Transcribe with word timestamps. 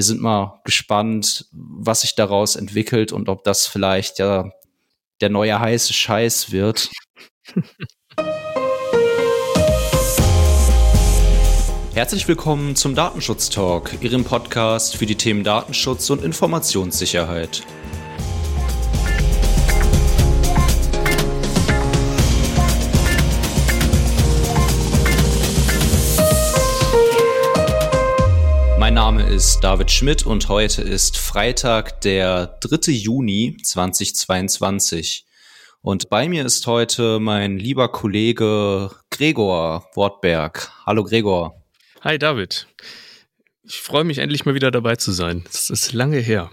wir 0.00 0.04
sind 0.04 0.22
mal 0.22 0.62
gespannt, 0.64 1.44
was 1.52 2.00
sich 2.00 2.14
daraus 2.14 2.56
entwickelt 2.56 3.12
und 3.12 3.28
ob 3.28 3.44
das 3.44 3.66
vielleicht 3.66 4.18
ja 4.18 4.50
der 5.20 5.28
neue 5.28 5.60
heiße 5.60 5.92
Scheiß 5.92 6.52
wird. 6.52 6.88
Herzlich 11.92 12.26
willkommen 12.26 12.76
zum 12.76 12.94
Datenschutz 12.94 13.50
Talk, 13.50 13.90
Ihrem 14.00 14.24
Podcast 14.24 14.96
für 14.96 15.04
die 15.04 15.16
Themen 15.16 15.44
Datenschutz 15.44 16.08
und 16.08 16.24
Informationssicherheit. 16.24 17.62
Ist 29.40 29.60
David 29.64 29.90
Schmidt 29.90 30.26
und 30.26 30.50
heute 30.50 30.82
ist 30.82 31.16
Freitag, 31.16 32.02
der 32.02 32.58
3. 32.60 32.92
Juni 32.92 33.56
2022. 33.62 35.24
Und 35.80 36.10
bei 36.10 36.28
mir 36.28 36.44
ist 36.44 36.66
heute 36.66 37.18
mein 37.20 37.56
lieber 37.56 37.90
Kollege 37.90 38.90
Gregor 39.08 39.88
Wortberg. 39.94 40.70
Hallo 40.84 41.04
Gregor. 41.04 41.54
Hi 42.02 42.18
David. 42.18 42.66
Ich 43.64 43.80
freue 43.80 44.04
mich 44.04 44.18
endlich 44.18 44.44
mal 44.44 44.52
wieder 44.52 44.70
dabei 44.70 44.96
zu 44.96 45.10
sein. 45.10 45.42
Das 45.50 45.70
ist 45.70 45.94
lange 45.94 46.18
her. 46.18 46.50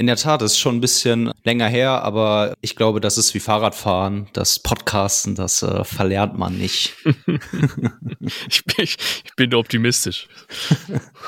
In 0.00 0.06
der 0.06 0.16
Tat, 0.16 0.40
ist 0.40 0.58
schon 0.58 0.76
ein 0.76 0.80
bisschen 0.80 1.30
länger 1.44 1.68
her, 1.68 2.02
aber 2.02 2.54
ich 2.62 2.74
glaube, 2.74 3.02
das 3.02 3.18
ist 3.18 3.34
wie 3.34 3.38
Fahrradfahren, 3.38 4.28
das 4.32 4.58
Podcasten, 4.58 5.34
das 5.34 5.62
äh, 5.62 5.84
verlernt 5.84 6.38
man 6.38 6.56
nicht. 6.56 6.94
ich, 8.48 8.64
bin, 8.64 8.76
ich, 8.78 8.96
ich 9.24 9.34
bin 9.36 9.52
optimistisch. 9.52 10.26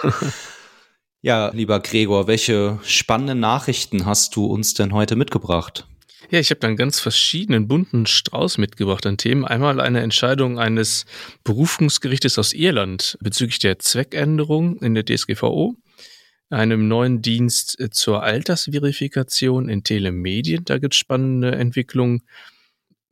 ja, 1.21 1.51
lieber 1.51 1.81
Gregor, 1.81 2.29
welche 2.29 2.79
spannenden 2.83 3.41
Nachrichten 3.41 4.07
hast 4.07 4.37
du 4.37 4.47
uns 4.47 4.73
denn 4.73 4.95
heute 4.95 5.17
mitgebracht? 5.17 5.87
Ja, 6.31 6.39
ich 6.39 6.49
habe 6.49 6.61
dann 6.61 6.77
ganz 6.77 6.99
verschiedenen 6.99 7.69
bunten 7.69 8.07
Strauß 8.07 8.57
mitgebracht 8.57 9.05
an 9.05 9.19
Themen. 9.19 9.45
Einmal 9.45 9.83
eine 9.83 10.01
Entscheidung 10.01 10.59
eines 10.59 11.05
Berufungsgerichtes 11.45 12.39
aus 12.39 12.55
Irland 12.55 13.19
bezüglich 13.21 13.59
der 13.59 13.79
Zweckänderung 13.81 14.79
in 14.79 14.95
der 14.95 15.05
DSGVO 15.05 15.77
einem 16.53 16.89
neuen 16.89 17.23
Dienst 17.23 17.79
äh, 17.81 17.91
zur 17.91 18.23
Altersverifikation 18.23 19.69
in 19.69 19.85
Telemedien. 19.85 20.65
Da 20.65 20.79
gibt 20.79 20.95
es 20.95 20.99
spannende 20.99 21.53
Entwicklungen. 21.53 22.23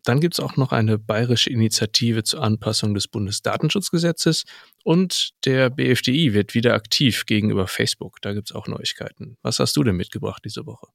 Dann 0.05 0.21
gibt 0.21 0.35
es 0.35 0.41
auch 0.41 0.57
noch 0.57 0.73
eine 0.73 0.99
bayerische 0.99 1.51
Initiative 1.51 2.23
zur 2.23 2.43
Anpassung 2.43 2.95
des 2.95 3.07
Bundesdatenschutzgesetzes 3.09 4.45
und 4.83 5.31
der 5.45 5.69
BFDI 5.69 6.33
wird 6.33 6.55
wieder 6.55 6.75
aktiv 6.75 7.27
gegenüber 7.27 7.67
Facebook. 7.67 8.21
Da 8.23 8.33
gibt 8.33 8.51
es 8.51 8.57
auch 8.57 8.67
Neuigkeiten. 8.67 9.37
Was 9.43 9.59
hast 9.59 9.77
du 9.77 9.85
denn 9.85 9.97
mitgebracht 9.97 10.43
diese 10.45 10.65
Woche? 10.65 10.87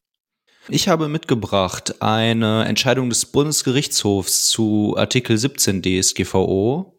Ich 0.68 0.88
habe 0.88 1.08
mitgebracht 1.08 2.02
eine 2.02 2.66
Entscheidung 2.66 3.10
des 3.10 3.28
Bundesgerichtshofs 3.28 4.48
zu 4.48 4.96
Artikel 4.98 5.38
17 5.38 5.84
DSGVO. 5.84 6.95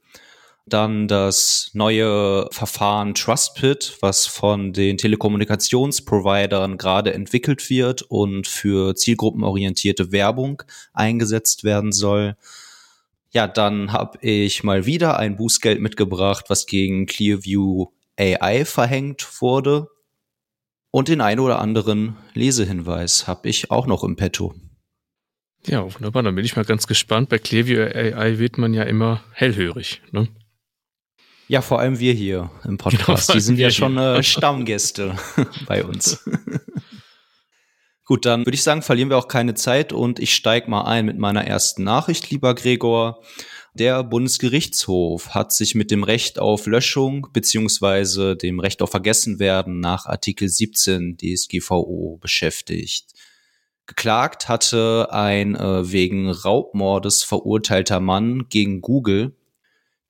Dann 0.68 1.06
das 1.06 1.70
neue 1.74 2.48
Verfahren 2.50 3.14
TrustPit, 3.14 3.98
was 4.00 4.26
von 4.26 4.72
den 4.72 4.98
Telekommunikationsprovidern 4.98 6.76
gerade 6.76 7.14
entwickelt 7.14 7.70
wird 7.70 8.02
und 8.02 8.48
für 8.48 8.96
zielgruppenorientierte 8.96 10.10
Werbung 10.10 10.64
eingesetzt 10.92 11.62
werden 11.62 11.92
soll. 11.92 12.36
Ja, 13.30 13.46
dann 13.46 13.92
habe 13.92 14.18
ich 14.22 14.64
mal 14.64 14.86
wieder 14.86 15.18
ein 15.18 15.36
Bußgeld 15.36 15.80
mitgebracht, 15.80 16.46
was 16.48 16.66
gegen 16.66 17.06
Clearview 17.06 17.86
AI 18.18 18.64
verhängt 18.64 19.40
wurde. 19.40 19.88
Und 20.90 21.08
den 21.08 21.20
ein 21.20 21.38
oder 21.38 21.60
anderen 21.60 22.16
Lesehinweis 22.34 23.28
habe 23.28 23.48
ich 23.48 23.70
auch 23.70 23.86
noch 23.86 24.02
im 24.02 24.16
Petto. 24.16 24.54
Ja, 25.66 25.82
wunderbar. 25.94 26.22
Dann 26.22 26.34
bin 26.34 26.44
ich 26.44 26.56
mal 26.56 26.64
ganz 26.64 26.86
gespannt. 26.86 27.28
Bei 27.28 27.38
Clearview 27.38 27.82
AI 27.82 28.38
wird 28.38 28.58
man 28.58 28.72
ja 28.74 28.82
immer 28.84 29.22
hellhörig. 29.32 30.00
Ne? 30.10 30.28
Ja, 31.48 31.62
vor 31.62 31.78
allem 31.78 31.98
wir 32.00 32.12
hier 32.12 32.50
im 32.64 32.76
Podcast. 32.76 33.28
Genau, 33.28 33.36
Die 33.36 33.40
sind 33.40 33.58
ja 33.58 33.70
schon 33.70 33.96
äh, 33.98 34.22
Stammgäste 34.24 35.16
bei 35.66 35.84
uns. 35.84 36.24
Gut, 38.04 38.24
dann 38.24 38.46
würde 38.46 38.54
ich 38.54 38.62
sagen, 38.62 38.82
verlieren 38.82 39.10
wir 39.10 39.18
auch 39.18 39.28
keine 39.28 39.54
Zeit 39.54 39.92
und 39.92 40.18
ich 40.18 40.34
steige 40.34 40.70
mal 40.70 40.82
ein 40.82 41.06
mit 41.06 41.18
meiner 41.18 41.44
ersten 41.44 41.84
Nachricht, 41.84 42.30
lieber 42.30 42.54
Gregor. 42.54 43.20
Der 43.74 44.02
Bundesgerichtshof 44.04 45.34
hat 45.34 45.52
sich 45.52 45.74
mit 45.74 45.90
dem 45.90 46.02
Recht 46.02 46.38
auf 46.38 46.66
Löschung 46.66 47.28
beziehungsweise 47.32 48.36
dem 48.36 48.58
Recht 48.58 48.80
auf 48.80 48.90
Vergessenwerden 48.90 49.80
nach 49.80 50.06
Artikel 50.06 50.48
17 50.48 51.18
DSGVO 51.18 52.18
beschäftigt. 52.20 53.12
Geklagt 53.86 54.48
hatte 54.48 55.08
ein 55.10 55.54
äh, 55.54 55.92
wegen 55.92 56.30
Raubmordes 56.30 57.22
verurteilter 57.22 58.00
Mann 58.00 58.48
gegen 58.48 58.80
Google, 58.80 59.36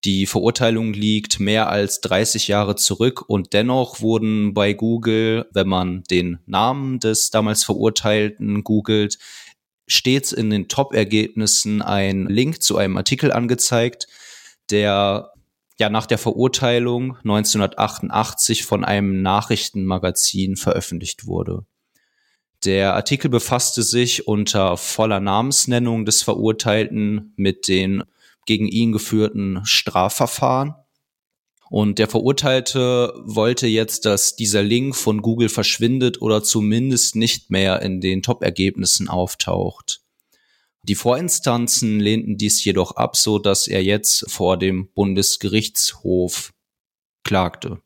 die 0.04 0.26
Verurteilung 0.26 0.92
liegt 0.92 1.40
mehr 1.40 1.68
als 1.68 2.00
30 2.00 2.48
Jahre 2.48 2.76
zurück 2.76 3.22
und 3.28 3.52
dennoch 3.52 4.00
wurden 4.00 4.54
bei 4.54 4.72
Google, 4.72 5.46
wenn 5.52 5.68
man 5.68 6.04
den 6.04 6.38
Namen 6.46 7.00
des 7.00 7.30
damals 7.30 7.64
Verurteilten 7.64 8.62
googelt, 8.62 9.18
stets 9.88 10.32
in 10.32 10.50
den 10.50 10.68
Top-Ergebnissen 10.68 11.82
ein 11.82 12.26
Link 12.26 12.62
zu 12.62 12.76
einem 12.76 12.96
Artikel 12.96 13.32
angezeigt, 13.32 14.06
der 14.70 15.32
ja 15.78 15.90
nach 15.90 16.06
der 16.06 16.18
Verurteilung 16.18 17.16
1988 17.18 18.64
von 18.64 18.84
einem 18.84 19.22
Nachrichtenmagazin 19.22 20.56
veröffentlicht 20.56 21.26
wurde. 21.26 21.64
Der 22.64 22.94
Artikel 22.94 23.28
befasste 23.28 23.82
sich 23.82 24.26
unter 24.26 24.76
voller 24.76 25.20
Namensnennung 25.20 26.04
des 26.04 26.22
Verurteilten 26.22 27.32
mit 27.36 27.68
den 27.68 28.02
gegen 28.46 28.68
ihn 28.68 28.92
geführten 28.92 29.60
Strafverfahren. 29.64 30.74
Und 31.68 31.98
der 31.98 32.08
Verurteilte 32.08 33.12
wollte 33.24 33.66
jetzt, 33.66 34.04
dass 34.04 34.36
dieser 34.36 34.62
Link 34.62 34.94
von 34.94 35.20
Google 35.20 35.48
verschwindet 35.48 36.22
oder 36.22 36.42
zumindest 36.42 37.16
nicht 37.16 37.50
mehr 37.50 37.82
in 37.82 38.00
den 38.00 38.22
Top-Ergebnissen 38.22 39.08
auftaucht. 39.08 40.00
Die 40.84 40.94
Vorinstanzen 40.94 41.98
lehnten 41.98 42.36
dies 42.36 42.64
jedoch 42.64 42.92
ab, 42.92 43.16
so 43.16 43.40
dass 43.40 43.66
er 43.66 43.82
jetzt 43.82 44.30
vor 44.30 44.56
dem 44.56 44.88
Bundesgerichtshof 44.94 46.54
klagte. 47.24 47.82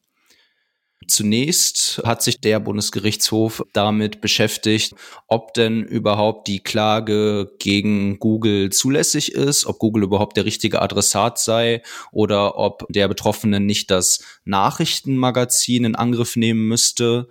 Zunächst 1.10 2.00
hat 2.04 2.22
sich 2.22 2.40
der 2.40 2.60
Bundesgerichtshof 2.60 3.64
damit 3.72 4.20
beschäftigt, 4.20 4.94
ob 5.26 5.52
denn 5.54 5.82
überhaupt 5.82 6.46
die 6.46 6.60
Klage 6.60 7.50
gegen 7.58 8.20
Google 8.20 8.70
zulässig 8.70 9.32
ist, 9.32 9.66
ob 9.66 9.80
Google 9.80 10.04
überhaupt 10.04 10.36
der 10.36 10.44
richtige 10.44 10.80
Adressat 10.80 11.40
sei 11.40 11.82
oder 12.12 12.56
ob 12.58 12.86
der 12.90 13.08
Betroffene 13.08 13.58
nicht 13.58 13.90
das 13.90 14.22
Nachrichtenmagazin 14.44 15.84
in 15.84 15.96
Angriff 15.96 16.36
nehmen 16.36 16.68
müsste. 16.68 17.26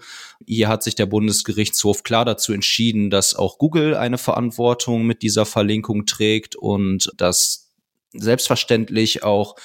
Hier 0.46 0.68
hat 0.68 0.84
sich 0.84 0.96
der 0.96 1.06
Bundesgerichtshof 1.06 2.04
klar 2.04 2.26
dazu 2.26 2.52
entschieden, 2.52 3.10
dass 3.10 3.34
auch 3.34 3.58
Google 3.58 3.96
eine 3.96 4.18
Verantwortung 4.18 5.06
mit 5.06 5.22
dieser 5.22 5.46
Verlinkung 5.46 6.06
trägt 6.06 6.58
und 6.58 7.14
dass 7.16 7.72
selbstverständlich 8.12 9.24
auch 9.24 9.56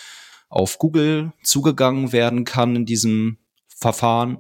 auf 0.49 0.79
Google 0.79 1.33
zugegangen 1.43 2.13
werden 2.13 2.45
kann 2.45 2.77
in 2.77 2.87
diesem 2.87 3.39
Verfahren. 3.75 4.39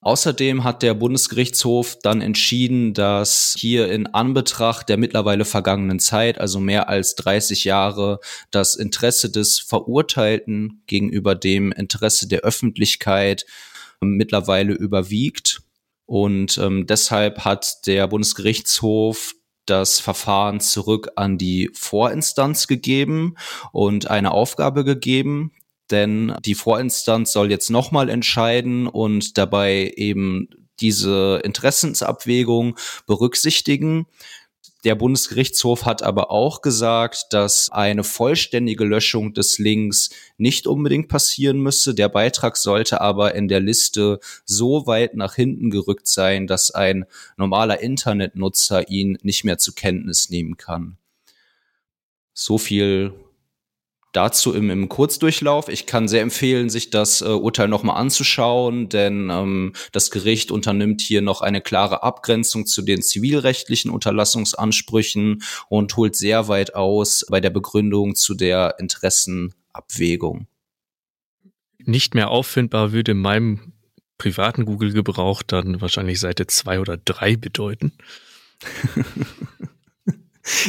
Außerdem 0.00 0.62
hat 0.62 0.82
der 0.82 0.94
Bundesgerichtshof 0.94 1.98
dann 2.00 2.20
entschieden, 2.20 2.94
dass 2.94 3.56
hier 3.58 3.90
in 3.90 4.06
Anbetracht 4.06 4.88
der 4.88 4.98
mittlerweile 4.98 5.44
vergangenen 5.44 5.98
Zeit, 5.98 6.38
also 6.38 6.60
mehr 6.60 6.88
als 6.88 7.16
30 7.16 7.64
Jahre, 7.64 8.20
das 8.52 8.76
Interesse 8.76 9.32
des 9.32 9.58
Verurteilten 9.58 10.82
gegenüber 10.86 11.34
dem 11.34 11.72
Interesse 11.72 12.28
der 12.28 12.40
Öffentlichkeit 12.40 13.46
mittlerweile 14.00 14.74
überwiegt. 14.74 15.62
Und 16.04 16.56
ähm, 16.58 16.86
deshalb 16.86 17.44
hat 17.44 17.86
der 17.86 18.06
Bundesgerichtshof 18.06 19.34
das 19.66 19.98
Verfahren 19.98 20.60
zurück 20.60 21.10
an 21.16 21.38
die 21.38 21.70
Vorinstanz 21.74 22.68
gegeben 22.68 23.34
und 23.72 24.08
eine 24.08 24.30
Aufgabe 24.30 24.84
gegeben, 24.84 25.50
denn 25.90 26.34
die 26.44 26.54
Vorinstanz 26.54 27.32
soll 27.32 27.50
jetzt 27.50 27.70
nochmal 27.70 28.08
entscheiden 28.08 28.86
und 28.86 29.38
dabei 29.38 29.92
eben 29.96 30.48
diese 30.80 31.40
Interessensabwägung 31.44 32.76
berücksichtigen. 33.06 34.06
Der 34.84 34.94
Bundesgerichtshof 34.94 35.84
hat 35.84 36.02
aber 36.04 36.30
auch 36.30 36.60
gesagt, 36.60 37.26
dass 37.30 37.70
eine 37.70 38.04
vollständige 38.04 38.84
Löschung 38.84 39.34
des 39.34 39.58
Links 39.58 40.10
nicht 40.36 40.68
unbedingt 40.68 41.08
passieren 41.08 41.58
müsse. 41.58 41.92
Der 41.92 42.08
Beitrag 42.08 42.56
sollte 42.56 43.00
aber 43.00 43.34
in 43.34 43.48
der 43.48 43.58
Liste 43.58 44.20
so 44.44 44.86
weit 44.86 45.14
nach 45.14 45.34
hinten 45.34 45.70
gerückt 45.70 46.06
sein, 46.06 46.46
dass 46.46 46.70
ein 46.70 47.04
normaler 47.36 47.80
Internetnutzer 47.80 48.88
ihn 48.88 49.18
nicht 49.22 49.42
mehr 49.42 49.58
zur 49.58 49.74
Kenntnis 49.74 50.30
nehmen 50.30 50.56
kann. 50.56 50.98
So 52.32 52.56
viel 52.56 53.12
dazu 54.16 54.54
im, 54.54 54.70
im 54.70 54.88
Kurzdurchlauf. 54.88 55.68
Ich 55.68 55.84
kann 55.84 56.08
sehr 56.08 56.22
empfehlen, 56.22 56.70
sich 56.70 56.88
das 56.88 57.20
äh, 57.20 57.26
Urteil 57.26 57.68
nochmal 57.68 58.00
anzuschauen, 58.00 58.88
denn 58.88 59.28
ähm, 59.30 59.74
das 59.92 60.10
Gericht 60.10 60.50
unternimmt 60.50 61.02
hier 61.02 61.20
noch 61.20 61.42
eine 61.42 61.60
klare 61.60 62.02
Abgrenzung 62.02 62.66
zu 62.66 62.80
den 62.80 63.02
zivilrechtlichen 63.02 63.90
Unterlassungsansprüchen 63.90 65.42
und 65.68 65.96
holt 65.96 66.16
sehr 66.16 66.48
weit 66.48 66.74
aus 66.74 67.26
bei 67.28 67.40
der 67.40 67.50
Begründung 67.50 68.14
zu 68.14 68.34
der 68.34 68.76
Interessenabwägung. 68.78 70.46
Nicht 71.84 72.14
mehr 72.14 72.30
auffindbar 72.30 72.92
würde 72.92 73.12
in 73.12 73.18
meinem 73.18 73.74
privaten 74.16 74.64
Google-Gebrauch 74.64 75.42
dann 75.42 75.82
wahrscheinlich 75.82 76.20
Seite 76.20 76.46
zwei 76.46 76.80
oder 76.80 76.96
drei 76.96 77.36
bedeuten. 77.36 77.92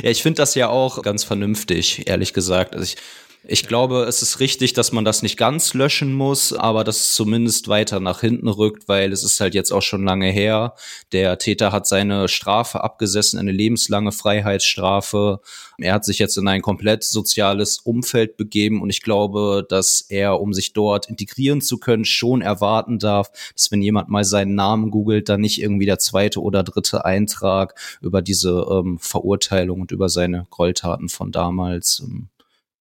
ja, 0.03 0.09
ich 0.09 0.21
finde 0.21 0.41
das 0.41 0.53
ja 0.55 0.67
auch 0.67 1.01
ganz 1.01 1.23
vernünftig, 1.23 2.07
ehrlich 2.09 2.33
gesagt. 2.33 2.75
Also 2.75 2.83
ich 2.83 2.97
ich 3.43 3.65
glaube, 3.65 4.03
es 4.03 4.21
ist 4.21 4.39
richtig, 4.41 4.73
dass 4.73 4.91
man 4.91 5.05
das 5.05 5.21
nicht 5.21 5.37
ganz 5.37 5.73
löschen 5.73 6.13
muss, 6.13 6.51
aber 6.51 6.83
dass 6.83 6.97
es 6.97 7.15
zumindest 7.15 7.69
weiter 7.69 7.99
nach 7.99 8.19
hinten 8.19 8.49
rückt, 8.49 8.87
weil 8.89 9.13
es 9.13 9.23
ist 9.23 9.39
halt 9.39 9.55
jetzt 9.55 9.71
auch 9.71 9.81
schon 9.81 10.03
lange 10.03 10.29
her. 10.29 10.73
Der 11.13 11.37
Täter 11.37 11.71
hat 11.71 11.87
seine 11.87 12.27
Strafe 12.27 12.83
abgesessen, 12.83 13.39
eine 13.39 13.53
lebenslange 13.53 14.11
Freiheitsstrafe. 14.11 15.39
Er 15.77 15.93
hat 15.93 16.03
sich 16.03 16.19
jetzt 16.19 16.37
in 16.37 16.47
ein 16.47 16.61
komplett 16.61 17.03
soziales 17.05 17.79
Umfeld 17.79 18.35
begeben 18.35 18.81
und 18.81 18.89
ich 18.89 19.01
glaube, 19.01 19.65
dass 19.67 20.01
er, 20.01 20.41
um 20.41 20.53
sich 20.53 20.73
dort 20.73 21.07
integrieren 21.07 21.61
zu 21.61 21.77
können, 21.77 22.05
schon 22.05 22.41
erwarten 22.41 22.99
darf, 22.99 23.31
dass 23.53 23.71
wenn 23.71 23.81
jemand 23.81 24.09
mal 24.09 24.25
seinen 24.25 24.55
Namen 24.55 24.91
googelt, 24.91 25.29
dann 25.29 25.41
nicht 25.41 25.61
irgendwie 25.61 25.85
der 25.85 25.99
zweite 25.99 26.41
oder 26.41 26.63
dritte 26.63 27.05
Eintrag 27.05 27.79
über 28.01 28.21
diese 28.21 28.65
ähm, 28.69 28.99
Verurteilung 28.99 29.81
und 29.81 29.91
über 29.91 30.09
seine 30.09 30.47
Gräueltaten 30.49 31.07
von 31.07 31.31
damals 31.31 32.01
ähm, 32.03 32.29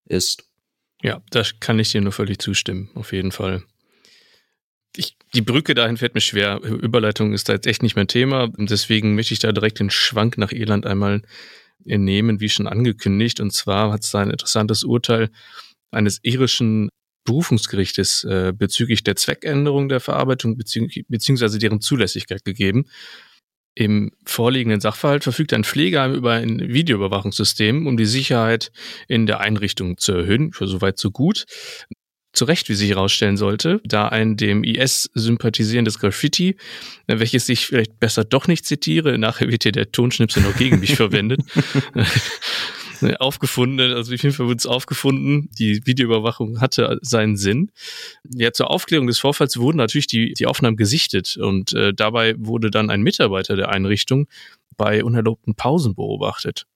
ist. 0.07 0.45
Ja, 1.03 1.23
da 1.31 1.43
kann 1.61 1.79
ich 1.79 1.93
dir 1.93 2.01
nur 2.01 2.13
völlig 2.13 2.39
zustimmen, 2.39 2.91
auf 2.95 3.13
jeden 3.13 3.33
Fall. 3.33 3.63
Ich, 4.97 5.17
die 5.35 5.43
Brücke 5.43 5.75
dahin 5.75 5.99
fällt 5.99 6.15
mir 6.15 6.23
schwer. 6.23 6.61
Überleitung 6.63 7.35
ist 7.35 7.49
da 7.49 7.53
jetzt 7.53 7.67
echt 7.67 7.83
nicht 7.83 7.97
mein 7.97 8.09
Thema. 8.09 8.51
Deswegen 8.57 9.15
möchte 9.15 9.35
ich 9.35 9.41
da 9.41 9.53
direkt 9.53 9.79
den 9.79 9.91
Schwank 9.91 10.39
nach 10.39 10.53
Irland 10.53 10.87
einmal 10.87 11.23
nehmen, 11.85 12.41
wie 12.41 12.49
schon 12.49 12.67
angekündigt. 12.67 13.41
Und 13.41 13.53
zwar 13.53 13.93
hat 13.93 14.05
es 14.05 14.11
da 14.11 14.21
ein 14.21 14.31
interessantes 14.31 14.85
Urteil 14.85 15.31
eines 15.91 16.19
irischen 16.23 16.89
Berufungsgerichtes 17.25 18.25
äh, 18.25 18.53
bezüglich 18.57 19.03
der 19.03 19.17
Zweckänderung 19.17 19.89
der 19.89 20.01
Verarbeitung 20.01 20.57
bezieh 20.57 21.05
beziehungsweise 21.09 21.59
deren 21.59 21.81
Zulässigkeit 21.81 22.45
gegeben. 22.45 22.87
Im 23.79 24.11
vorliegenden 24.25 24.81
Sachverhalt 24.81 25.23
verfügt 25.23 25.53
ein 25.53 25.63
Pflegeheim 25.63 26.15
über 26.15 26.33
ein 26.33 26.73
Videoüberwachungssystem, 26.73 27.87
um 27.87 27.99
die 27.99 28.07
Sicherheit 28.07 28.73
in 29.07 29.27
der 29.27 29.41
Einrichtung 29.41 29.99
zu 29.99 30.13
erhöhen. 30.13 30.55
Für 30.55 30.67
soweit 30.67 30.99
so 30.99 31.11
gut. 31.11 31.45
Zu 32.33 32.47
Recht, 32.47 32.71
wie 32.71 32.75
sich 32.75 32.89
herausstellen 32.89 33.37
sollte, 33.37 33.83
da 33.85 34.09
ein 34.09 34.39
dem 34.39 34.65
IS 34.65 35.11
sympathisierendes 35.13 35.99
Graffiti, 35.99 36.57
welches 37.07 37.51
ich 37.51 37.67
vielleicht 37.67 38.01
besser 38.01 38.25
doch 38.25 38.49
nicht 38.49 38.65
zitiere, 38.65 39.19
nachher 39.19 39.49
wird 39.49 39.65
hier 39.65 39.73
der 39.73 39.93
Tonschnipsel 39.93 40.43
noch 40.43 40.57
gegen 40.57 40.81
mich 40.81 40.97
verwendet, 40.97 41.41
aufgefunden, 43.19 43.93
also 43.93 44.13
auf 44.13 44.23
jeden 44.23 44.35
Fall 44.35 44.47
wurde 44.47 44.59
es 44.59 44.67
aufgefunden. 44.67 45.49
Die 45.59 45.85
Videoüberwachung 45.87 46.61
hatte 46.61 46.99
seinen 47.03 47.37
Sinn. 47.37 47.71
Ja, 48.35 48.53
zur 48.53 48.71
Aufklärung 48.71 49.07
des 49.07 49.19
Vorfalls 49.19 49.57
wurden 49.57 49.79
natürlich 49.79 50.07
die, 50.07 50.35
die 50.35 50.47
Aufnahmen 50.47 50.77
gesichtet 50.77 51.37
und 51.37 51.73
äh, 51.73 51.93
dabei 51.95 52.35
wurde 52.39 52.71
dann 52.71 52.91
ein 52.91 53.03
Mitarbeiter 53.03 53.57
der 53.57 53.71
Einrichtung 53.71 54.29
bei 54.77 55.03
unerlaubten 55.05 55.55
Pausen 55.55 55.95
beobachtet. 55.95 56.67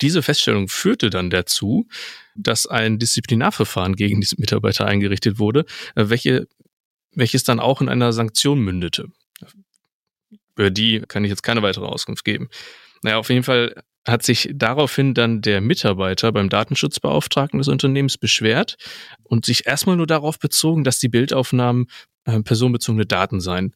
Diese 0.00 0.22
Feststellung 0.22 0.68
führte 0.68 1.10
dann 1.10 1.30
dazu, 1.30 1.88
dass 2.34 2.66
ein 2.66 2.98
Disziplinarverfahren 2.98 3.96
gegen 3.96 4.20
diesen 4.20 4.40
Mitarbeiter 4.40 4.86
eingerichtet 4.86 5.38
wurde, 5.38 5.64
äh, 5.94 6.08
welche, 6.08 6.48
welches 7.12 7.44
dann 7.44 7.60
auch 7.60 7.80
in 7.80 7.88
einer 7.88 8.12
Sanktion 8.12 8.60
mündete. 8.60 9.06
Über 10.54 10.70
die 10.70 11.00
kann 11.00 11.24
ich 11.24 11.30
jetzt 11.30 11.42
keine 11.42 11.62
weitere 11.62 11.84
Auskunft 11.84 12.24
geben. 12.24 12.48
Naja, 13.02 13.18
auf 13.18 13.28
jeden 13.28 13.42
Fall 13.42 13.74
hat 14.06 14.22
sich 14.22 14.50
daraufhin 14.54 15.14
dann 15.14 15.40
der 15.42 15.60
Mitarbeiter 15.60 16.30
beim 16.32 16.48
Datenschutzbeauftragten 16.48 17.58
des 17.58 17.68
Unternehmens 17.68 18.16
beschwert 18.16 18.76
und 19.24 19.44
sich 19.44 19.66
erstmal 19.66 19.96
nur 19.96 20.06
darauf 20.06 20.38
bezogen, 20.38 20.84
dass 20.84 21.00
die 21.00 21.08
Bildaufnahmen 21.08 21.86
äh, 22.24 22.40
personenbezogene 22.40 23.06
Daten 23.06 23.40
seien. 23.40 23.74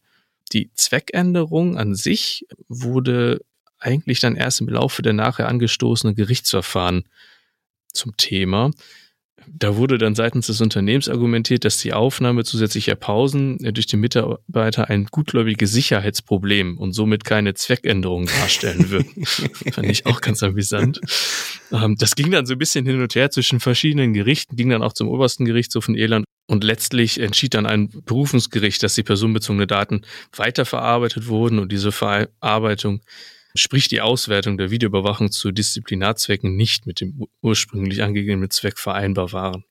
Die 0.52 0.70
Zweckänderung 0.74 1.76
an 1.76 1.94
sich 1.94 2.46
wurde 2.68 3.40
eigentlich 3.78 4.20
dann 4.20 4.36
erst 4.36 4.60
im 4.60 4.68
Laufe 4.68 5.02
der 5.02 5.14
nachher 5.14 5.48
angestoßenen 5.48 6.14
Gerichtsverfahren 6.14 7.04
zum 7.92 8.16
Thema. 8.16 8.70
Da 9.46 9.76
wurde 9.76 9.98
dann 9.98 10.14
seitens 10.14 10.46
des 10.46 10.60
Unternehmens 10.60 11.08
argumentiert, 11.08 11.64
dass 11.64 11.78
die 11.78 11.92
Aufnahme 11.92 12.44
zusätzlicher 12.44 12.94
Pausen 12.94 13.58
durch 13.58 13.86
den 13.86 14.00
Mitarbeiter 14.00 14.88
ein 14.88 15.06
gutgläubiges 15.06 15.72
Sicherheitsproblem 15.72 16.78
und 16.78 16.92
somit 16.92 17.24
keine 17.24 17.54
Zweckänderung 17.54 18.26
darstellen 18.26 18.90
wird. 18.90 19.06
Fand 19.74 19.90
ich 19.90 20.06
auch 20.06 20.20
ganz 20.20 20.42
amüsant. 20.42 21.00
Ähm, 21.72 21.96
das 21.98 22.14
ging 22.14 22.30
dann 22.30 22.46
so 22.46 22.54
ein 22.54 22.58
bisschen 22.58 22.86
hin 22.86 23.00
und 23.00 23.14
her 23.14 23.30
zwischen 23.30 23.60
verschiedenen 23.60 24.12
Gerichten, 24.14 24.56
ging 24.56 24.70
dann 24.70 24.82
auch 24.82 24.92
zum 24.92 25.08
obersten 25.08 25.44
Gerichtshof 25.44 25.88
in 25.88 25.94
Irland 25.94 26.24
und 26.46 26.64
letztlich 26.64 27.20
entschied 27.20 27.54
dann 27.54 27.66
ein 27.66 27.90
Berufungsgericht, 28.04 28.82
dass 28.82 28.94
die 28.94 29.02
personenbezogene 29.02 29.66
Daten 29.66 30.02
weiterverarbeitet 30.34 31.28
wurden 31.28 31.58
und 31.58 31.70
diese 31.70 31.92
Verarbeitung 31.92 33.00
sprich 33.54 33.88
die 33.88 34.00
Auswertung 34.00 34.58
der 34.58 34.70
Videoüberwachung 34.70 35.30
zu 35.30 35.52
Disziplinarzwecken 35.52 36.56
nicht 36.56 36.86
mit 36.86 37.00
dem 37.00 37.26
ursprünglich 37.42 38.02
angegebenen 38.02 38.50
Zweck 38.50 38.78
vereinbar 38.78 39.32
waren. 39.32 39.64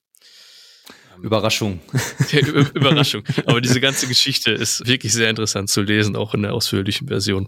Überraschung. 1.22 1.80
Ja, 2.32 2.40
Überraschung. 2.40 3.24
Aber 3.46 3.60
diese 3.60 3.82
ganze 3.82 4.08
Geschichte 4.08 4.52
ist 4.52 4.86
wirklich 4.86 5.14
sehr 5.14 5.30
interessant 5.30 5.70
zu 5.70 5.82
lesen, 5.82 6.16
auch 6.16 6.34
in 6.34 6.44
der 6.44 6.54
ausführlichen 6.54 7.08
Version. 7.08 7.48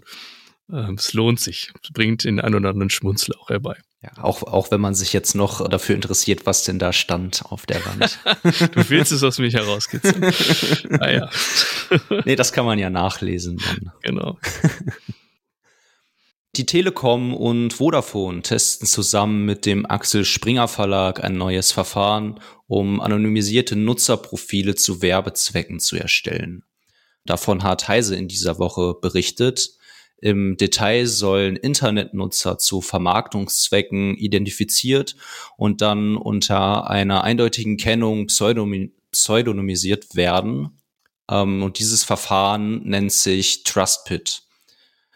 Ähm, 0.72 0.94
es 0.94 1.12
lohnt 1.12 1.38
sich, 1.38 1.72
es 1.82 1.92
bringt 1.92 2.24
den 2.24 2.40
ein 2.40 2.54
oder 2.54 2.70
anderen 2.70 2.90
Schmunzler 2.90 3.36
auch 3.40 3.48
herbei. 3.50 3.76
Ja, 4.02 4.24
auch, 4.24 4.42
auch 4.42 4.72
wenn 4.72 4.80
man 4.80 4.94
sich 4.94 5.12
jetzt 5.12 5.36
noch 5.36 5.68
dafür 5.68 5.94
interessiert, 5.94 6.46
was 6.46 6.64
denn 6.64 6.80
da 6.80 6.92
stand 6.92 7.42
auf 7.44 7.66
der 7.66 7.84
Wand. 7.86 8.18
du 8.74 8.90
willst 8.90 9.12
es 9.12 9.22
aus 9.22 9.38
mich 9.38 9.54
herauskitzeln. 9.54 10.24
ah 11.00 11.10
ja. 11.10 11.30
nee, 12.24 12.34
das 12.34 12.52
kann 12.52 12.64
man 12.66 12.80
ja 12.80 12.90
nachlesen 12.90 13.58
dann. 13.58 13.92
Genau. 14.02 14.38
Die 16.54 16.66
Telekom 16.66 17.34
und 17.34 17.72
Vodafone 17.72 18.42
testen 18.42 18.86
zusammen 18.86 19.46
mit 19.46 19.64
dem 19.64 19.86
Axel 19.86 20.26
Springer 20.26 20.68
Verlag 20.68 21.24
ein 21.24 21.38
neues 21.38 21.72
Verfahren, 21.72 22.40
um 22.66 23.00
anonymisierte 23.00 23.74
Nutzerprofile 23.74 24.74
zu 24.74 25.00
Werbezwecken 25.00 25.80
zu 25.80 25.96
erstellen. 25.96 26.62
Davon 27.24 27.62
hat 27.62 27.88
Heise 27.88 28.16
in 28.16 28.28
dieser 28.28 28.58
Woche 28.58 28.92
berichtet. 29.00 29.78
Im 30.18 30.58
Detail 30.58 31.06
sollen 31.06 31.56
Internetnutzer 31.56 32.58
zu 32.58 32.82
Vermarktungszwecken 32.82 34.14
identifiziert 34.18 35.16
und 35.56 35.80
dann 35.80 36.18
unter 36.18 36.90
einer 36.90 37.24
eindeutigen 37.24 37.78
Kennung 37.78 38.26
pseudonymisiert 38.26 40.16
werden. 40.16 40.82
Ähm, 41.30 41.62
und 41.62 41.78
dieses 41.78 42.04
Verfahren 42.04 42.86
nennt 42.86 43.12
sich 43.12 43.64
TrustPit. 43.64 44.41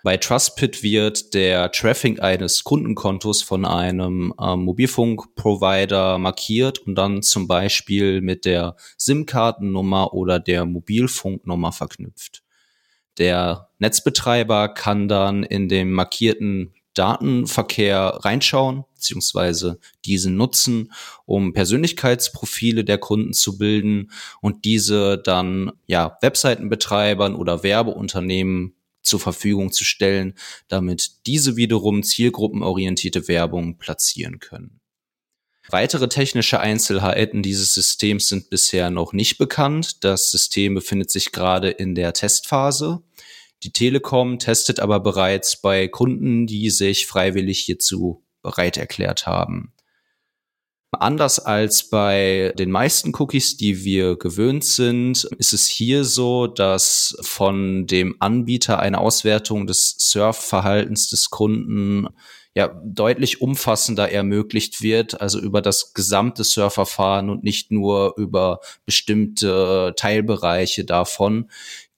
Bei 0.07 0.19
TrustPit 0.19 0.85
wird 0.85 1.35
der 1.35 1.73
Traffic 1.73 2.23
eines 2.23 2.63
Kundenkontos 2.63 3.43
von 3.43 3.65
einem 3.65 4.33
ähm, 4.41 4.61
Mobilfunkprovider 4.61 6.19
markiert 6.19 6.79
und 6.79 6.95
dann 6.95 7.23
zum 7.23 7.49
Beispiel 7.49 8.21
mit 8.21 8.45
der 8.45 8.77
SIM-Kartennummer 8.99 10.15
oder 10.15 10.39
der 10.39 10.65
Mobilfunknummer 10.65 11.73
verknüpft. 11.73 12.45
Der 13.19 13.69
Netzbetreiber 13.81 14.69
kann 14.69 15.09
dann 15.09 15.43
in 15.43 15.69
dem 15.69 15.91
markierten 15.91 16.73
Datenverkehr 16.95 18.21
reinschauen, 18.21 18.85
beziehungsweise 18.95 19.81
diesen 20.05 20.37
nutzen, 20.37 20.93
um 21.25 21.53
Persönlichkeitsprofile 21.53 22.85
der 22.85 22.99
Kunden 22.99 23.33
zu 23.33 23.59
bilden 23.59 24.13
und 24.41 24.65
diese 24.65 25.19
dann 25.19 25.73
ja 25.89 26.17
Webseitenbetreibern 26.21 27.35
oder 27.35 27.65
Werbeunternehmen 27.65 28.77
zur 29.07 29.21
Verfügung 29.21 29.73
zu 29.73 29.85
stellen, 29.85 30.35
damit 30.69 31.27
diese 31.27 31.57
wiederum 31.57 32.03
zielgruppenorientierte 32.03 33.29
Werbung 33.29 33.79
platzieren 33.79 34.39
können. 34.39 34.81
Weitere 35.69 36.09
technische 36.09 36.61
Einzelheiten 36.61 37.43
dieses 37.43 37.75
Systems 37.75 38.29
sind 38.29 38.51
bisher 38.51 38.91
noch 38.91 39.13
nicht 39.13 39.37
bekannt. 39.37 40.05
Das 40.05 40.31
System 40.31 40.75
befindet 40.75 41.11
sich 41.11 41.33
gerade 41.33 41.71
in 41.71 41.95
der 41.97 42.13
Testphase. 42.13 43.03
Die 43.63 43.73
Telekom 43.73 44.39
testet 44.39 44.79
aber 44.79 45.01
bereits 45.01 45.61
bei 45.61 45.89
Kunden, 45.89 46.47
die 46.47 46.71
sich 46.71 47.07
freiwillig 47.07 47.61
hierzu 47.61 48.25
bereit 48.43 48.77
erklärt 48.77 49.27
haben. 49.27 49.73
Anders 50.93 51.39
als 51.39 51.91
bei 51.91 52.55
den 52.59 52.71
meisten 52.71 53.13
Cookies, 53.15 53.57
die 53.57 53.85
wir 53.85 54.17
gewöhnt 54.17 54.65
sind, 54.65 55.25
ist 55.39 55.53
es 55.53 55.67
hier 55.67 56.05
so, 56.05 56.47
dass 56.47 57.17
von 57.21 57.87
dem 57.87 58.17
Anbieter 58.21 58.79
eine 58.79 58.99
Auswertung 58.99 59.67
des 59.67 59.97
Surfverhaltens 59.99 61.11
des 61.11 61.31
Kunden 61.31 62.09
ja 62.55 62.69
deutlich 62.83 63.43
umfassender 63.43 64.11
ermöglicht 64.11 64.81
wird, 64.81 65.21
also 65.21 65.39
über 65.39 65.61
das 65.61 65.93
gesamte 65.93 66.43
Surfverfahren 66.43 67.29
und 67.29 67.45
nicht 67.45 67.71
nur 67.71 68.15
über 68.17 68.61
bestimmte 68.87 69.93
Teilbereiche 69.99 70.87
davon. 70.87 71.51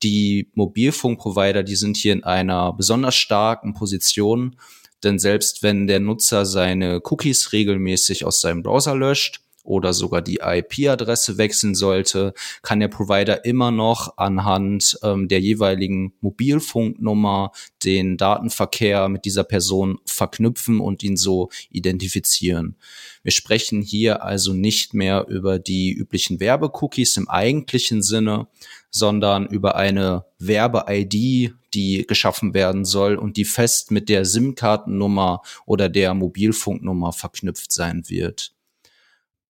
Die 0.03 0.51
Mobilfunkprovider, 0.55 1.63
die 1.63 1.77
sind 1.77 1.97
hier 1.97 2.13
in 2.13 2.25
einer 2.25 2.73
besonders 2.73 3.15
starken 3.15 3.75
Position, 3.75 4.57
denn 5.05 5.19
selbst 5.19 5.63
wenn 5.63 5.87
der 5.87 6.01
Nutzer 6.01 6.47
seine 6.47 7.01
Cookies 7.05 7.53
regelmäßig 7.53 8.25
aus 8.25 8.41
seinem 8.41 8.63
Browser 8.63 8.95
löscht, 8.95 9.41
oder 9.69 9.93
sogar 9.93 10.23
die 10.23 10.41
IP-Adresse 10.43 11.37
wechseln 11.37 11.75
sollte, 11.75 12.33
kann 12.63 12.81
der 12.81 12.89
Provider 12.89 13.45
immer 13.45 13.71
noch 13.71 14.17
anhand 14.17 14.99
ähm, 15.03 15.29
der 15.29 15.41
jeweiligen 15.41 16.15
Mobilfunknummer 16.23 17.53
den 17.85 18.17
Datenverkehr 18.17 19.11
mit 19.11 19.27
dieser 19.27 19.45
Person 19.45 19.99
verknüpfen 20.07 20.81
und 20.81 21.03
ihn 21.03 21.19
so 21.19 21.51
identifizieren. 21.69 22.77
Wir 23.23 23.33
sprechen 23.33 23.83
hier 23.83 24.25
also 24.25 24.55
nicht 24.55 24.95
mehr 24.95 25.27
über 25.29 25.59
die 25.59 25.93
üblichen 25.93 26.41
Werbecookies 26.41 27.19
im 27.19 27.29
eigentlichen 27.29 28.03
Sinne, 28.03 28.49
sondern 28.91 29.47
über 29.47 29.77
eine 29.77 30.25
Werbe-ID, 30.39 31.55
die 31.75 32.07
geschaffen 32.07 32.55
werden 32.55 32.85
soll 32.85 33.17
und 33.17 33.37
die 33.37 33.45
fest 33.45 33.91
mit 33.91 34.09
der 34.09 34.25
SIM-Kartennummer 34.25 35.43
oder 35.67 35.89
der 35.89 36.15
Mobilfunknummer 36.15 37.13
verknüpft 37.13 37.73
sein 37.73 38.09
wird 38.09 38.53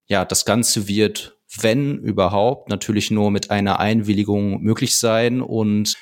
ja, 0.09 0.25
das 0.25 0.45
Ganze 0.45 0.89
wird, 0.89 1.37
wenn 1.61 1.99
überhaupt, 1.99 2.69
natürlich 2.69 3.11
nur 3.11 3.31
mit 3.31 3.51
einer 3.51 3.79
Einwilligung 3.79 4.61
möglich 4.63 4.99
sein 4.99 5.41
und 5.41 5.95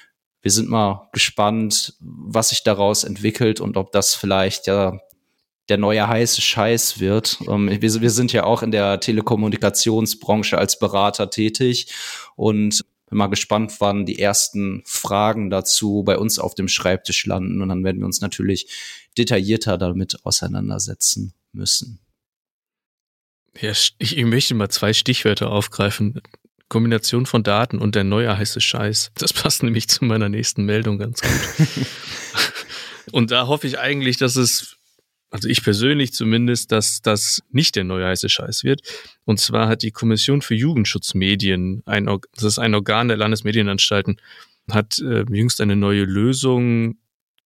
wir 0.43 0.51
sind 0.51 0.69
mal 0.69 1.09
gespannt, 1.13 1.95
was 2.01 2.51
sich 2.51 2.63
daraus 2.63 3.05
entwickelt 3.05 3.61
und 3.61 3.77
ob 3.77 3.91
das 3.93 4.15
vielleicht 4.15 4.69
ja 4.69 4.99
der 5.69 5.79
neue 5.79 6.07
heiße 6.07 6.41
Scheiß 6.41 7.01
wird. 7.01 7.39
Ähm, 7.49 7.69
wir, 7.69 7.83
wir, 7.83 8.11
sind 8.11 8.33
ja 8.33 8.45
auch 8.45 8.63
in 8.63 8.71
der 8.71 9.01
Telekommunikationsbranche 9.01 10.57
als 10.57 10.79
Berater 10.79 11.31
tätig 11.31 11.93
und 12.37 12.85
bin 13.09 13.19
mal 13.19 13.29
gespannt, 13.29 13.75
wann 13.79 14.05
die 14.05 14.19
ersten 14.19 14.83
Fragen 14.85 15.51
dazu 15.51 16.03
bei 16.05 16.19
uns 16.19 16.39
auf 16.39 16.55
dem 16.55 16.69
Schreibtisch 16.69 17.27
landen 17.27 17.63
und 17.63 17.69
dann 17.69 17.85
werden 17.85 18.01
wir 18.01 18.07
uns 18.07 18.21
natürlich 18.21 18.69
detaillierter 19.17 19.79
damit 19.79 20.25
auseinandersetzen 20.25 21.33
müssen. 21.53 22.01
Ja, 23.61 23.73
ich, 23.99 24.17
möchte 24.25 24.55
mal 24.55 24.69
zwei 24.69 24.93
Stichwörter 24.93 25.51
aufgreifen. 25.51 26.21
Kombination 26.69 27.27
von 27.27 27.43
Daten 27.43 27.79
und 27.79 27.95
der 27.95 28.05
neue 28.05 28.37
heiße 28.37 28.61
Scheiß. 28.61 29.13
Das 29.15 29.33
passt 29.33 29.63
nämlich 29.63 29.89
zu 29.89 30.05
meiner 30.05 30.29
nächsten 30.29 30.65
Meldung 30.65 30.99
ganz 30.99 31.23
gut. 31.23 31.69
und 33.13 33.31
da 33.31 33.47
hoffe 33.47 33.69
ich 33.69 33.79
eigentlich, 33.79 34.17
dass 34.17 34.35
es, 34.37 34.76
also 35.37 35.51
ich 35.51 35.63
persönlich 35.63 36.15
zumindest, 36.15 36.73
dass 36.73 37.03
das 37.03 37.43
nicht 37.51 37.77
der 37.77 37.85
neue 37.85 38.07
heiße 38.07 38.31
Scheiß 38.31 38.65
wird. 38.65 38.81
Und 39.27 39.39
zwar 39.39 39.69
hat 39.69 39.83
die 39.83 39.91
Kommission 39.91 40.41
für 40.41 40.55
Jugendschutzmedien, 40.55 41.83
ein, 41.85 42.07
das 42.35 42.45
ist 42.45 42.59
ein 42.59 42.75
Organ 42.75 43.09
der 43.09 43.19
Landesmedienanstalten, 43.19 44.17
hat 44.71 44.99
äh, 44.99 45.27
jüngst 45.31 45.61
eine 45.61 45.77
neue 45.77 46.05
Lösung 46.05 46.97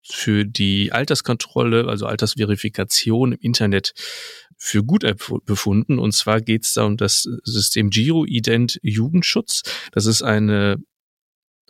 für 0.02 0.44
die 0.44 0.92
Alterskontrolle, 0.92 1.88
also 1.88 2.06
Altersverifikation 2.06 3.32
im 3.32 3.38
Internet 3.40 3.92
für 4.56 4.84
gut 4.84 5.04
befunden. 5.44 5.98
Und 5.98 6.12
zwar 6.12 6.40
geht 6.40 6.64
es 6.64 6.74
da 6.74 6.84
um 6.84 6.96
das 6.96 7.28
System 7.42 7.90
Giro-Ident 7.90 8.78
Jugendschutz. 8.84 9.62
Das 9.90 10.06
ist 10.06 10.22
eine 10.22 10.80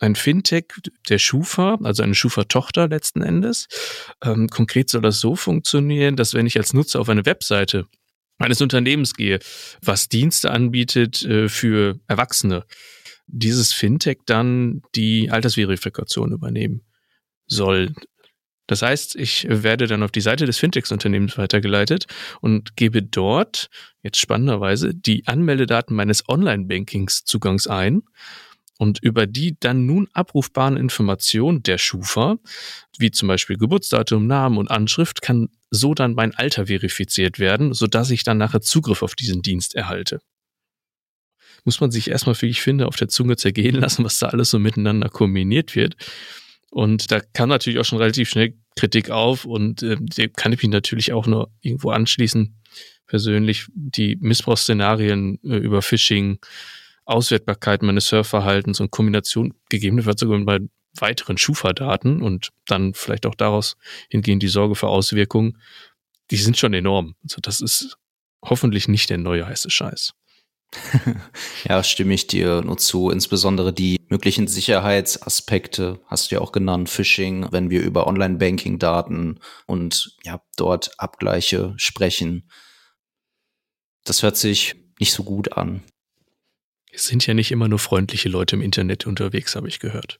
ein 0.01 0.15
Fintech 0.15 0.65
der 1.09 1.19
Schufa, 1.19 1.77
also 1.83 2.03
eine 2.03 2.15
Schufa-Tochter 2.15 2.87
letzten 2.87 3.21
Endes. 3.21 3.67
Ähm, 4.23 4.47
konkret 4.49 4.89
soll 4.89 5.01
das 5.01 5.19
so 5.19 5.35
funktionieren, 5.35 6.15
dass 6.15 6.33
wenn 6.33 6.47
ich 6.47 6.57
als 6.57 6.73
Nutzer 6.73 6.99
auf 6.99 7.09
eine 7.09 7.25
Webseite 7.25 7.85
eines 8.39 8.61
Unternehmens 8.61 9.13
gehe, 9.13 9.39
was 9.81 10.09
Dienste 10.09 10.51
anbietet 10.51 11.23
äh, 11.23 11.47
für 11.47 11.99
Erwachsene, 12.07 12.65
dieses 13.27 13.73
Fintech 13.73 14.17
dann 14.25 14.81
die 14.95 15.29
Altersverifikation 15.29 16.31
übernehmen 16.31 16.81
soll. 17.45 17.93
Das 18.65 18.81
heißt, 18.81 19.15
ich 19.17 19.45
werde 19.49 19.85
dann 19.85 20.01
auf 20.01 20.11
die 20.11 20.21
Seite 20.21 20.45
des 20.45 20.57
Fintechs-Unternehmens 20.57 21.37
weitergeleitet 21.37 22.07
und 22.39 22.75
gebe 22.75 23.03
dort, 23.03 23.69
jetzt 24.01 24.19
spannenderweise, 24.19 24.95
die 24.95 25.27
Anmeldedaten 25.27 25.95
meines 25.95 26.27
Online-Bankings-Zugangs 26.27 27.67
ein 27.67 28.01
und 28.81 28.97
über 29.03 29.27
die 29.27 29.55
dann 29.59 29.85
nun 29.85 30.07
abrufbaren 30.13 30.75
Informationen 30.75 31.61
der 31.61 31.77
Schufa, 31.77 32.39
wie 32.97 33.11
zum 33.11 33.27
Beispiel 33.27 33.55
Geburtsdatum, 33.55 34.25
Namen 34.25 34.57
und 34.57 34.71
Anschrift, 34.71 35.21
kann 35.21 35.49
so 35.69 35.93
dann 35.93 36.15
mein 36.15 36.33
Alter 36.33 36.65
verifiziert 36.65 37.37
werden, 37.37 37.75
sodass 37.75 38.09
ich 38.09 38.23
dann 38.23 38.39
nachher 38.39 38.61
Zugriff 38.61 39.03
auf 39.03 39.13
diesen 39.13 39.43
Dienst 39.43 39.75
erhalte. 39.75 40.19
Muss 41.63 41.79
man 41.79 41.91
sich 41.91 42.09
erstmal, 42.09 42.41
wie 42.41 42.47
ich 42.47 42.63
finde, 42.63 42.87
auf 42.87 42.95
der 42.95 43.07
Zunge 43.07 43.37
zergehen 43.37 43.75
lassen, 43.75 44.03
was 44.03 44.17
da 44.17 44.29
alles 44.29 44.49
so 44.49 44.57
miteinander 44.57 45.09
kombiniert 45.09 45.75
wird. 45.75 45.95
Und 46.71 47.11
da 47.11 47.19
kam 47.19 47.49
natürlich 47.49 47.77
auch 47.77 47.85
schon 47.85 47.99
relativ 47.99 48.31
schnell 48.31 48.55
Kritik 48.75 49.11
auf 49.11 49.45
und 49.45 49.83
äh, 49.83 49.97
dem 49.99 50.33
kann 50.33 50.53
ich 50.53 50.63
mich 50.63 50.71
natürlich 50.71 51.13
auch 51.13 51.27
nur 51.27 51.51
irgendwo 51.61 51.91
anschließen. 51.91 52.59
Persönlich 53.05 53.67
die 53.75 54.15
Missbrauchsszenarien 54.15 55.37
äh, 55.43 55.57
über 55.57 55.83
Phishing, 55.83 56.39
Auswertbarkeit 57.05 57.81
meines 57.81 58.07
Surfverhaltens 58.07 58.79
und 58.79 58.91
Kombination 58.91 59.53
gegebenenfalls 59.69 60.21
sogar 60.21 60.39
bei 60.45 60.59
weiteren 60.99 61.37
Schufa-Daten 61.37 62.21
und 62.21 62.49
dann 62.67 62.93
vielleicht 62.93 63.25
auch 63.25 63.35
daraus 63.35 63.77
hingehend 64.09 64.43
die 64.43 64.47
Sorge 64.47 64.75
für 64.75 64.87
Auswirkungen, 64.87 65.57
die 66.31 66.37
sind 66.37 66.57
schon 66.57 66.73
enorm. 66.73 67.15
Also 67.23 67.37
das 67.41 67.61
ist 67.61 67.97
hoffentlich 68.43 68.87
nicht 68.87 69.09
der 69.09 69.17
neue 69.17 69.45
heiße 69.45 69.69
Scheiß. 69.69 70.13
ja, 71.67 71.83
stimme 71.83 72.13
ich 72.13 72.27
dir 72.27 72.61
nur 72.61 72.77
zu. 72.77 73.09
Insbesondere 73.09 73.73
die 73.73 73.97
möglichen 74.09 74.47
Sicherheitsaspekte 74.47 75.99
hast 76.07 76.31
du 76.31 76.35
ja 76.35 76.41
auch 76.41 76.51
genannt, 76.51 76.89
Phishing, 76.89 77.47
wenn 77.51 77.69
wir 77.69 77.81
über 77.81 78.07
Online-Banking-Daten 78.07 79.39
und 79.65 80.15
ja, 80.23 80.41
dort 80.55 80.97
Abgleiche 80.97 81.73
sprechen. 81.77 82.49
Das 84.05 84.23
hört 84.23 84.37
sich 84.37 84.75
nicht 84.99 85.13
so 85.13 85.23
gut 85.23 85.53
an. 85.53 85.83
Es 86.93 87.05
sind 87.05 87.25
ja 87.25 87.33
nicht 87.33 87.51
immer 87.51 87.67
nur 87.67 87.79
freundliche 87.79 88.29
Leute 88.29 88.55
im 88.55 88.61
Internet 88.61 89.07
unterwegs, 89.07 89.55
habe 89.55 89.67
ich 89.67 89.79
gehört. 89.79 90.19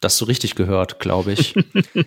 Das 0.00 0.16
so 0.16 0.24
richtig 0.24 0.54
gehört, 0.54 1.00
glaube 1.00 1.32
ich. 1.32 1.54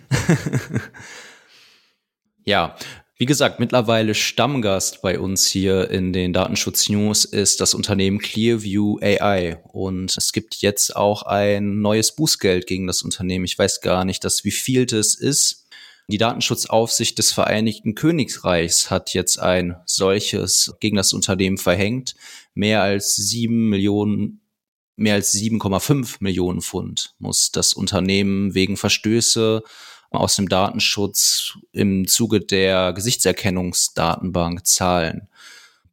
ja, 2.44 2.76
wie 3.16 3.26
gesagt, 3.26 3.58
mittlerweile 3.58 4.14
Stammgast 4.14 5.02
bei 5.02 5.18
uns 5.18 5.46
hier 5.46 5.90
in 5.90 6.12
den 6.12 6.32
Datenschutz 6.32 6.88
News 6.88 7.24
ist 7.24 7.60
das 7.60 7.74
Unternehmen 7.74 8.20
Clearview 8.20 8.98
AI. 9.00 9.58
Und 9.72 10.16
es 10.16 10.32
gibt 10.32 10.56
jetzt 10.56 10.94
auch 10.94 11.22
ein 11.22 11.80
neues 11.80 12.14
Bußgeld 12.14 12.68
gegen 12.68 12.86
das 12.86 13.02
Unternehmen. 13.02 13.44
Ich 13.44 13.58
weiß 13.58 13.80
gar 13.80 14.04
nicht, 14.04 14.24
dass 14.24 14.44
wie 14.44 14.52
viel 14.52 14.86
das 14.86 15.14
ist. 15.14 15.66
Die 16.10 16.16
Datenschutzaufsicht 16.16 17.18
des 17.18 17.32
Vereinigten 17.32 17.94
Königreichs 17.94 18.88
hat 18.88 19.12
jetzt 19.14 19.38
ein 19.38 19.76
solches 19.84 20.72
gegen 20.80 20.96
das 20.96 21.12
Unternehmen 21.12 21.58
verhängt. 21.58 22.14
Mehr 22.58 22.82
als 22.82 23.14
sieben 23.14 23.68
Millionen 23.68 24.40
mehr 24.96 25.14
als 25.14 25.32
7,5 25.32 26.16
Millionen 26.18 26.60
Pfund 26.60 27.14
muss 27.20 27.52
das 27.52 27.72
Unternehmen 27.72 28.52
wegen 28.54 28.76
Verstöße 28.76 29.62
aus 30.10 30.34
dem 30.34 30.48
Datenschutz 30.48 31.56
im 31.70 32.08
Zuge 32.08 32.40
der 32.40 32.92
Gesichtserkennungsdatenbank 32.94 34.66
zahlen. 34.66 35.28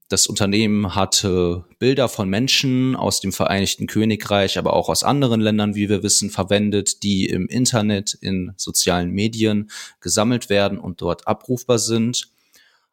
Das 0.07 0.25
Unternehmen 0.25 0.95
hatte 0.95 1.65
Bilder 1.77 2.09
von 2.09 2.27
Menschen 2.29 2.95
aus 2.95 3.21
dem 3.21 3.31
Vereinigten 3.31 3.85
Königreich, 3.85 4.57
aber 4.57 4.73
auch 4.73 4.89
aus 4.89 5.03
anderen 5.03 5.41
Ländern, 5.41 5.75
wie 5.75 5.87
wir 5.87 6.01
wissen, 6.01 6.31
verwendet, 6.31 7.03
die 7.03 7.27
im 7.27 7.45
Internet, 7.47 8.15
in 8.15 8.53
sozialen 8.57 9.11
Medien 9.11 9.69
gesammelt 10.01 10.49
werden 10.49 10.79
und 10.79 11.01
dort 11.01 11.27
abrufbar 11.27 11.77
sind, 11.77 12.34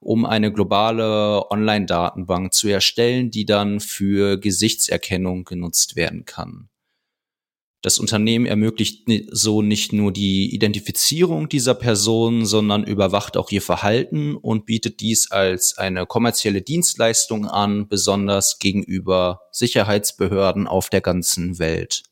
um 0.02 0.26
eine 0.26 0.52
globale 0.52 1.50
Online-Datenbank 1.50 2.52
zu 2.52 2.68
erstellen, 2.68 3.30
die 3.30 3.47
dann 3.47 3.80
für 3.80 4.38
Gesichtserkennung 4.38 5.44
genutzt 5.44 5.97
werden 5.97 6.25
kann. 6.25 6.68
Das 7.82 7.99
Unternehmen 7.99 8.47
ermöglicht 8.47 9.09
so 9.32 9.61
nicht 9.61 9.92
nur 9.92 10.12
die 10.12 10.54
Identifizierung 10.54 11.49
dieser 11.49 11.75
Person, 11.75 12.47
sondern 12.47 12.85
überwacht 12.85 13.37
auch 13.37 13.50
ihr 13.50 13.62
Verhalten 13.62 14.37
und 14.37 14.66
bietet 14.66 15.00
dies 15.00 15.32
als 15.32 15.78
eine 15.78 16.06
kommerzielle 16.06 16.62
Dienstleistung 16.62 17.47
an, 17.47 17.88
besonders 17.88 18.61
gegenüber 18.61 19.40
Sicherheitsbehörden 19.50 20.68
auf 20.68 20.90
der 20.90 21.00
ganzen 21.00 21.59
Welt. 21.59 22.04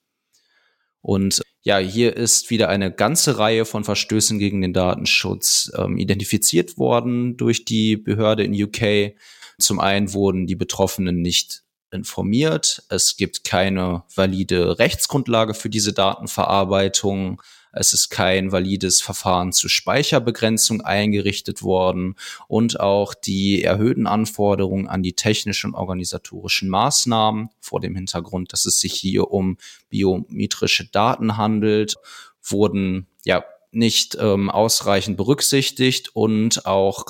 Und 1.03 1.41
ja, 1.63 1.79
hier 1.79 2.17
ist 2.17 2.51
wieder 2.51 2.69
eine 2.69 2.91
ganze 2.91 3.39
Reihe 3.39 3.65
von 3.65 3.85
Verstößen 3.85 4.39
gegen 4.39 4.63
den 4.63 4.73
Datenschutz 4.73 5.71
ähm, 5.77 5.99
identifiziert 5.99 6.79
worden 6.79 7.37
durch 7.37 7.65
die 7.67 7.97
Behörde 7.97 8.45
in 8.45 8.55
UK. 8.55 9.15
Zum 9.59 9.79
einen 9.79 10.15
wurden 10.15 10.47
die 10.47 10.57
Betroffenen 10.57 11.21
nicht 11.21 11.63
informiert. 11.93 12.83
Es 12.89 13.17
gibt 13.17 13.45
keine 13.45 14.05
valide 14.15 14.79
Rechtsgrundlage 14.79 15.55
für 15.55 15.69
diese 15.69 15.93
Datenverarbeitung. 15.93 17.43
Es 17.73 17.93
ist 17.93 18.11
kein 18.11 18.53
valides 18.53 19.01
Verfahren 19.01 19.53
zur 19.53 19.71
Speicherbegrenzung 19.71 20.81
eingerichtet 20.81 21.63
worden 21.63 22.17
und 22.49 22.81
auch 22.81 23.15
die 23.15 23.63
erhöhten 23.63 24.07
Anforderungen 24.07 24.89
an 24.89 25.03
die 25.03 25.15
technischen 25.15 25.71
und 25.71 25.77
organisatorischen 25.77 26.69
Maßnahmen 26.69 27.51
vor 27.61 27.81
dem 27.81 27.95
Hintergrund, 27.95 28.53
dass 28.53 28.67
es 28.67 28.81
sich 28.81 28.95
hier 28.95 29.31
um 29.31 29.57
biometrische 29.89 30.87
Daten 30.87 31.37
handelt, 31.37 31.97
wurden 32.43 33.07
ja 33.25 33.45
nicht 33.73 34.17
ähm, 34.21 34.51
ausreichend 34.51 35.17
berücksichtigt 35.17 36.11
und 36.15 36.67
auch 36.67 37.07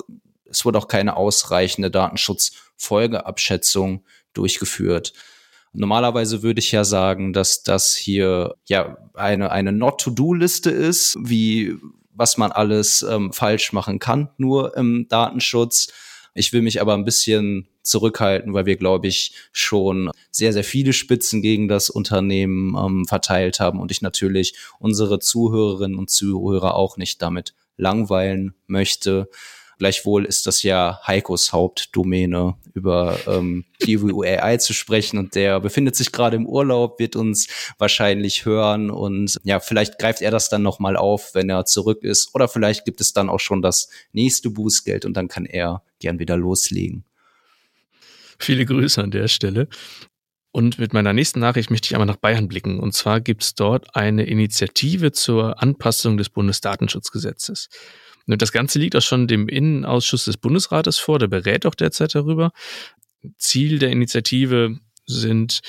es 0.51 0.65
wurde 0.65 0.79
auch 0.79 0.89
keine 0.89 1.17
ausreichende 1.17 1.91
Datenschutzfolgeabschätzung 1.91 4.05
durchgeführt. 4.33 5.13
Normalerweise 5.73 6.43
würde 6.43 6.59
ich 6.59 6.73
ja 6.73 6.85
sagen, 6.85 7.33
dass 7.33 7.63
das 7.63 7.95
hier 7.95 8.57
ja 8.67 8.99
eine, 9.15 9.51
eine 9.53 9.73
Not-to-Do-Liste 9.73 10.71
ist, 10.71 11.17
wie 11.21 11.77
was 12.13 12.37
man 12.37 12.53
alles 12.53 13.03
ähm, 13.03 13.33
falsch 13.33 13.73
machen 13.73 13.99
kann, 13.99 14.29
nur 14.37 14.77
im 14.77 15.07
Datenschutz. 15.09 15.91
Ich 16.35 16.53
will 16.53 16.61
mich 16.61 16.81
aber 16.81 16.95
ein 16.95 17.05
bisschen 17.05 17.69
zurückhalten, 17.83 18.53
weil 18.53 18.67
wir, 18.67 18.77
glaube 18.77 19.09
ich, 19.09 19.33
schon 19.53 20.11
sehr, 20.31 20.53
sehr 20.53 20.65
viele 20.65 20.93
Spitzen 20.93 21.41
gegen 21.41 21.67
das 21.67 21.89
Unternehmen 21.89 22.77
ähm, 22.77 23.05
verteilt 23.07 23.59
haben 23.59 23.81
und 23.81 23.91
ich 23.91 24.03
natürlich 24.03 24.55
unsere 24.79 25.19
Zuhörerinnen 25.19 25.99
und 25.99 26.11
Zuhörer 26.11 26.75
auch 26.75 26.97
nicht 26.97 27.23
damit 27.23 27.55
langweilen 27.77 28.55
möchte. 28.67 29.29
Gleichwohl 29.81 30.27
ist 30.27 30.47
das 30.47 30.63
ja 30.63 31.01
Heikos 31.07 31.55
Hauptdomäne, 31.55 32.55
über 32.75 33.19
ähm, 33.27 33.65
Kiwi 33.79 34.29
AI 34.29 34.59
zu 34.59 34.75
sprechen. 34.75 35.17
Und 35.17 35.35
der 35.35 35.59
befindet 35.59 35.97
sich 35.97 36.13
gerade 36.13 36.37
im 36.37 36.47
Urlaub, 36.47 36.99
wird 36.99 37.17
uns 37.17 37.49
wahrscheinlich 37.79 38.45
hören. 38.45 38.91
Und 38.91 39.41
ja, 39.43 39.59
vielleicht 39.59 39.99
greift 39.99 40.21
er 40.21 40.31
das 40.31 40.51
dann 40.51 40.61
nochmal 40.61 40.99
auf, 40.99 41.35
wenn 41.35 41.49
er 41.49 41.65
zurück 41.65 42.05
ist. 42.05 42.35
Oder 42.35 42.47
vielleicht 42.47 42.85
gibt 42.85 43.01
es 43.01 43.15
dann 43.15 43.31
auch 43.31 43.41
schon 43.41 43.63
das 43.63 43.89
nächste 44.13 44.51
Bußgeld 44.51 45.07
und 45.07 45.15
dann 45.15 45.29
kann 45.29 45.47
er 45.47 45.83
gern 45.99 46.19
wieder 46.19 46.37
loslegen. 46.37 47.07
Viele 48.39 48.67
Grüße 48.67 49.03
an 49.03 49.11
der 49.11 49.29
Stelle. 49.29 49.67
Und 50.53 50.79
mit 50.79 50.93
meiner 50.93 51.15
nächsten 51.15 51.41
Nachricht 51.41 51.71
möchte 51.71 51.87
ich 51.87 51.95
einmal 51.95 52.07
nach 52.07 52.17
Bayern 52.17 52.49
blicken. 52.49 52.81
Und 52.81 52.93
zwar 52.93 53.23
gibt 53.23 53.45
es 53.45 53.55
dort 53.55 53.97
eine 53.97 54.27
Initiative 54.27 55.13
zur 55.13 55.63
Anpassung 55.63 56.19
des 56.19 56.29
Bundesdatenschutzgesetzes. 56.29 57.71
Das 58.39 58.53
Ganze 58.53 58.79
liegt 58.79 58.97
auch 58.97 59.03
schon 59.03 59.27
dem 59.27 59.49
Innenausschuss 59.49 60.25
des 60.25 60.37
Bundesrates 60.37 60.99
vor, 60.99 61.19
der 61.19 61.29
berät 61.29 61.67
auch 61.67 61.75
derzeit 61.75 62.15
darüber. 62.15 62.53
Ziel 63.39 63.79
der 63.79 63.91
Initiative 63.91 64.79
sind 65.07 65.61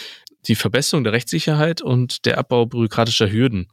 die 0.47 0.55
Verbesserung 0.55 1.03
der 1.03 1.13
Rechtssicherheit 1.13 1.81
und 1.81 2.25
der 2.25 2.37
Abbau 2.37 2.65
bürokratischer 2.65 3.31
Hürden 3.31 3.67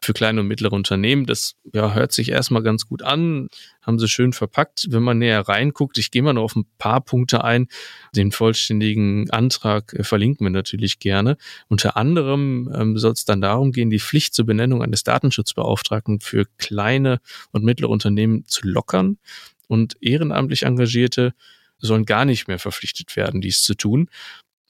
für 0.00 0.12
kleine 0.12 0.40
und 0.40 0.46
mittlere 0.46 0.72
Unternehmen. 0.72 1.26
Das 1.26 1.56
ja, 1.72 1.92
hört 1.94 2.12
sich 2.12 2.30
erstmal 2.30 2.62
ganz 2.62 2.86
gut 2.86 3.02
an, 3.02 3.48
haben 3.82 3.98
sie 3.98 4.08
schön 4.08 4.32
verpackt. 4.32 4.86
Wenn 4.90 5.02
man 5.02 5.18
näher 5.18 5.40
reinguckt, 5.40 5.98
ich 5.98 6.10
gehe 6.10 6.22
mal 6.22 6.32
nur 6.32 6.44
auf 6.44 6.54
ein 6.54 6.66
paar 6.78 7.00
Punkte 7.00 7.42
ein. 7.42 7.66
Den 8.14 8.30
vollständigen 8.30 9.30
Antrag 9.30 9.92
äh, 9.94 10.04
verlinken 10.04 10.46
wir 10.46 10.50
natürlich 10.50 11.00
gerne. 11.00 11.36
Unter 11.68 11.96
anderem 11.96 12.72
ähm, 12.74 12.96
soll 12.96 13.12
es 13.12 13.24
dann 13.24 13.40
darum 13.40 13.72
gehen, 13.72 13.90
die 13.90 14.00
Pflicht 14.00 14.34
zur 14.34 14.46
Benennung 14.46 14.82
eines 14.82 15.02
Datenschutzbeauftragten 15.02 16.20
für 16.20 16.46
kleine 16.58 17.20
und 17.50 17.64
mittlere 17.64 17.90
Unternehmen 17.90 18.44
zu 18.46 18.66
lockern 18.66 19.18
und 19.66 19.96
ehrenamtlich 20.00 20.62
Engagierte 20.62 21.34
sollen 21.78 22.04
gar 22.04 22.24
nicht 22.24 22.48
mehr 22.48 22.58
verpflichtet 22.58 23.14
werden, 23.16 23.40
dies 23.40 23.62
zu 23.62 23.74
tun. 23.74 24.08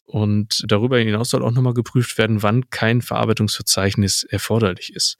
Und 0.04 0.64
darüber 0.68 0.98
hinaus 0.98 1.30
soll 1.30 1.42
auch 1.42 1.50
nochmal 1.50 1.74
geprüft 1.74 2.16
werden, 2.18 2.42
wann 2.42 2.70
kein 2.70 3.02
Verarbeitungsverzeichnis 3.02 4.24
erforderlich 4.24 4.94
ist. 4.94 5.18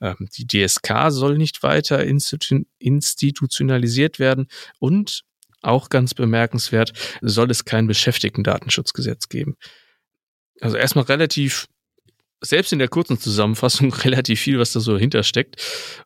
Ähm, 0.00 0.28
die 0.36 0.46
DSK 0.46 1.10
soll 1.10 1.38
nicht 1.38 1.62
weiter 1.62 2.04
institutionalisiert 2.04 4.18
werden 4.18 4.48
und 4.78 5.24
auch 5.62 5.88
ganz 5.88 6.14
bemerkenswert, 6.14 6.92
soll 7.20 7.50
es 7.50 7.64
kein 7.64 7.86
Beschäftigten-Datenschutzgesetz 7.86 9.28
geben. 9.28 9.56
Also 10.60 10.76
erstmal 10.76 11.04
relativ 11.04 11.66
selbst 12.42 12.72
in 12.72 12.78
der 12.78 12.88
kurzen 12.88 13.18
Zusammenfassung 13.18 13.92
relativ 14.04 14.40
viel, 14.40 14.58
was 14.58 14.72
da 14.72 14.80
so 14.80 14.98
hintersteckt 14.98 15.56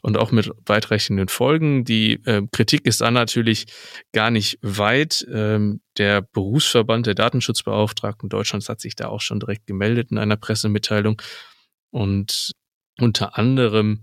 und 0.02 0.16
auch 0.16 0.30
mit 0.30 0.50
weitreichenden 0.66 1.28
Folgen. 1.28 1.84
Die 1.84 2.20
äh, 2.24 2.42
Kritik 2.52 2.86
ist 2.86 3.00
dann 3.00 3.14
natürlich 3.14 3.66
gar 4.12 4.30
nicht 4.30 4.58
weit. 4.62 5.26
Ähm, 5.32 5.80
der 5.98 6.22
Berufsverband 6.22 7.06
der 7.06 7.14
Datenschutzbeauftragten 7.14 8.28
Deutschlands 8.28 8.68
hat 8.68 8.80
sich 8.80 8.94
da 8.96 9.08
auch 9.08 9.20
schon 9.20 9.40
direkt 9.40 9.66
gemeldet 9.66 10.10
in 10.10 10.18
einer 10.18 10.36
Pressemitteilung 10.36 11.20
und 11.90 12.52
unter 12.98 13.38
anderem 13.38 14.02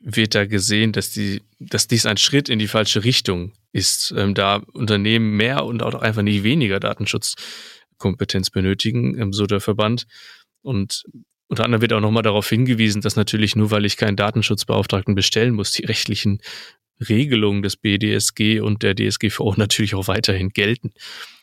wird 0.00 0.34
da 0.34 0.44
gesehen, 0.44 0.92
dass 0.92 1.10
die, 1.10 1.42
dass 1.58 1.88
dies 1.88 2.04
ein 2.04 2.18
Schritt 2.18 2.50
in 2.50 2.58
die 2.58 2.68
falsche 2.68 3.04
Richtung 3.04 3.52
ist, 3.72 4.14
ähm, 4.16 4.34
da 4.34 4.56
Unternehmen 4.72 5.36
mehr 5.36 5.64
und 5.64 5.82
auch 5.82 5.94
einfach 5.94 6.22
nicht 6.22 6.42
weniger 6.42 6.78
Datenschutzkompetenz 6.78 8.50
benötigen, 8.50 9.18
ähm, 9.18 9.32
so 9.32 9.46
der 9.46 9.60
Verband. 9.60 10.06
Und 10.64 11.04
unter 11.46 11.64
anderem 11.64 11.82
wird 11.82 11.92
auch 11.92 12.00
nochmal 12.00 12.22
darauf 12.22 12.48
hingewiesen, 12.48 13.02
dass 13.02 13.16
natürlich 13.16 13.54
nur 13.54 13.70
weil 13.70 13.84
ich 13.84 13.96
keinen 13.96 14.16
Datenschutzbeauftragten 14.16 15.14
bestellen 15.14 15.54
muss, 15.54 15.72
die 15.72 15.84
rechtlichen 15.84 16.40
Regelungen 17.08 17.62
des 17.62 17.76
BDSG 17.76 18.60
und 18.60 18.82
der 18.82 18.94
DSGVO 18.94 19.54
natürlich 19.56 19.94
auch 19.94 20.08
weiterhin 20.08 20.48
gelten. 20.50 20.92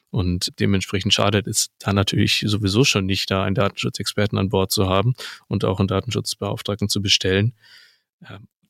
Und 0.09 0.59
dementsprechend 0.59 1.13
schadet 1.13 1.47
es 1.47 1.69
da 1.79 1.93
natürlich 1.93 2.43
sowieso 2.45 2.83
schon 2.83 3.05
nicht, 3.05 3.31
da 3.31 3.43
einen 3.43 3.55
Datenschutzexperten 3.55 4.37
an 4.37 4.49
Bord 4.49 4.71
zu 4.71 4.89
haben 4.89 5.13
und 5.47 5.63
auch 5.63 5.79
einen 5.79 5.87
Datenschutzbeauftragten 5.87 6.89
zu 6.89 7.01
bestellen. 7.01 7.53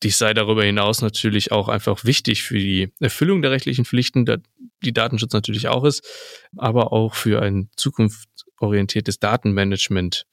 Dies 0.03 0.17
sei 0.17 0.33
darüber 0.33 0.63
hinaus 0.63 1.01
natürlich 1.01 1.51
auch 1.51 1.67
einfach 1.67 2.05
wichtig 2.05 2.43
für 2.43 2.59
die 2.59 2.91
Erfüllung 2.99 3.41
der 3.41 3.51
rechtlichen 3.51 3.85
Pflichten, 3.85 4.25
die 4.83 4.93
Datenschutz 4.93 5.33
natürlich 5.33 5.67
auch 5.67 5.83
ist, 5.83 6.03
aber 6.57 6.91
auch 6.93 7.15
für 7.15 7.41
ein 7.41 7.69
zukunftsorientiertes 7.75 9.19
Datenmanagement 9.19 10.25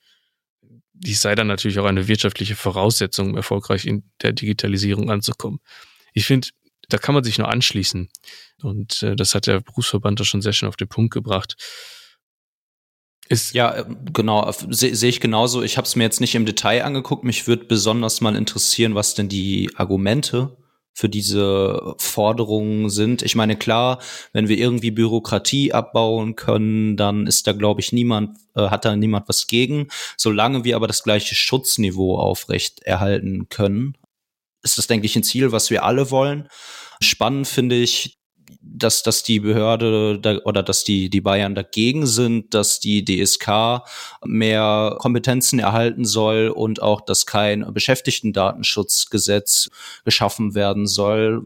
dies 1.00 1.20
sei 1.20 1.34
dann 1.34 1.46
natürlich 1.46 1.78
auch 1.78 1.86
eine 1.86 2.08
wirtschaftliche 2.08 2.56
Voraussetzung, 2.56 3.30
um 3.30 3.36
erfolgreich 3.36 3.86
in 3.86 4.04
der 4.22 4.32
Digitalisierung 4.32 5.10
anzukommen. 5.10 5.60
Ich 6.12 6.26
finde, 6.26 6.48
da 6.88 6.98
kann 6.98 7.14
man 7.14 7.24
sich 7.24 7.38
nur 7.38 7.48
anschließen. 7.48 8.08
Und 8.62 9.02
äh, 9.02 9.14
das 9.14 9.34
hat 9.34 9.46
der 9.46 9.60
Berufsverband 9.60 10.20
da 10.20 10.24
schon 10.24 10.42
sehr 10.42 10.52
schön 10.52 10.68
auf 10.68 10.76
den 10.76 10.88
Punkt 10.88 11.12
gebracht. 11.12 11.56
Ist 13.28 13.54
ja, 13.54 13.76
äh, 13.76 13.84
genau, 14.12 14.50
sehe 14.70 14.94
seh 14.96 15.08
ich 15.08 15.20
genauso. 15.20 15.62
Ich 15.62 15.76
habe 15.76 15.86
es 15.86 15.96
mir 15.96 16.04
jetzt 16.04 16.20
nicht 16.20 16.34
im 16.34 16.46
Detail 16.46 16.84
angeguckt. 16.84 17.24
Mich 17.24 17.46
würde 17.46 17.66
besonders 17.66 18.20
mal 18.20 18.36
interessieren, 18.36 18.94
was 18.94 19.14
denn 19.14 19.28
die 19.28 19.70
Argumente 19.76 20.56
für 20.92 21.08
diese 21.08 21.94
Forderungen 21.98 22.90
sind. 22.90 23.22
Ich 23.22 23.36
meine, 23.36 23.56
klar, 23.56 24.00
wenn 24.32 24.48
wir 24.48 24.58
irgendwie 24.58 24.90
Bürokratie 24.90 25.72
abbauen 25.72 26.34
können, 26.34 26.96
dann 26.96 27.26
ist 27.26 27.46
da, 27.46 27.52
glaube 27.52 27.80
ich, 27.80 27.92
niemand, 27.92 28.36
äh, 28.56 28.68
hat 28.68 28.84
da 28.84 28.96
niemand 28.96 29.28
was 29.28 29.46
gegen. 29.46 29.88
Solange 30.16 30.64
wir 30.64 30.74
aber 30.74 30.88
das 30.88 31.04
gleiche 31.04 31.34
Schutzniveau 31.34 32.18
aufrecht 32.18 32.82
erhalten 32.82 33.48
können, 33.48 33.96
ist 34.62 34.76
das, 34.76 34.88
denke 34.88 35.06
ich, 35.06 35.14
ein 35.14 35.22
Ziel, 35.22 35.52
was 35.52 35.70
wir 35.70 35.84
alle 35.84 36.10
wollen. 36.10 36.48
Spannend 37.00 37.46
finde 37.46 37.76
ich 37.76 38.18
dass, 38.60 39.02
dass 39.02 39.22
die 39.22 39.40
Behörde 39.40 40.18
da, 40.20 40.38
oder 40.44 40.62
dass 40.62 40.84
die, 40.84 41.10
die 41.10 41.20
Bayern 41.20 41.54
dagegen 41.54 42.06
sind, 42.06 42.54
dass 42.54 42.80
die 42.80 43.04
DSK 43.04 43.82
mehr 44.24 44.96
Kompetenzen 44.98 45.58
erhalten 45.58 46.04
soll 46.04 46.48
und 46.48 46.82
auch, 46.82 47.00
dass 47.00 47.26
kein 47.26 47.72
Beschäftigtendatenschutzgesetz 47.72 49.70
geschaffen 50.04 50.54
werden 50.54 50.86
soll. 50.86 51.42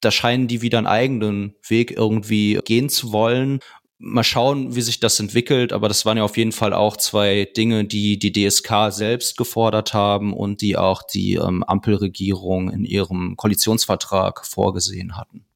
Da 0.00 0.10
scheinen 0.10 0.48
die 0.48 0.62
wieder 0.62 0.78
einen 0.78 0.86
eigenen 0.86 1.54
Weg 1.66 1.90
irgendwie 1.92 2.60
gehen 2.64 2.88
zu 2.88 3.12
wollen. 3.12 3.60
Mal 3.98 4.24
schauen, 4.24 4.74
wie 4.74 4.82
sich 4.82 5.00
das 5.00 5.18
entwickelt, 5.18 5.72
aber 5.72 5.88
das 5.88 6.04
waren 6.04 6.18
ja 6.18 6.24
auf 6.24 6.36
jeden 6.36 6.52
Fall 6.52 6.74
auch 6.74 6.96
zwei 6.96 7.48
Dinge, 7.56 7.84
die 7.84 8.18
die 8.18 8.32
DSK 8.32 8.90
selbst 8.90 9.36
gefordert 9.38 9.94
haben 9.94 10.34
und 10.34 10.60
die 10.60 10.76
auch 10.76 11.02
die 11.02 11.34
ähm, 11.34 11.62
Ampelregierung 11.62 12.70
in 12.70 12.84
ihrem 12.84 13.36
Koalitionsvertrag 13.36 14.44
vorgesehen 14.44 15.16
hatten. 15.16 15.46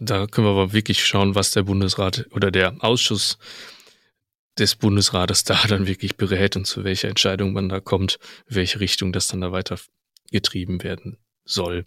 Da 0.00 0.26
können 0.26 0.46
wir 0.46 0.52
aber 0.52 0.72
wirklich 0.72 1.04
schauen, 1.04 1.34
was 1.34 1.50
der 1.50 1.62
Bundesrat 1.62 2.26
oder 2.30 2.50
der 2.50 2.76
Ausschuss 2.80 3.38
des 4.58 4.74
Bundesrates 4.74 5.44
da 5.44 5.58
dann 5.68 5.86
wirklich 5.86 6.16
berät 6.16 6.56
und 6.56 6.66
zu 6.66 6.84
welcher 6.84 7.08
Entscheidung 7.08 7.52
man 7.52 7.68
da 7.68 7.80
kommt, 7.80 8.18
welche 8.46 8.80
Richtung 8.80 9.12
das 9.12 9.28
dann 9.28 9.40
da 9.40 9.52
weiter 9.52 9.78
getrieben 10.30 10.82
werden 10.82 11.18
soll. 11.44 11.84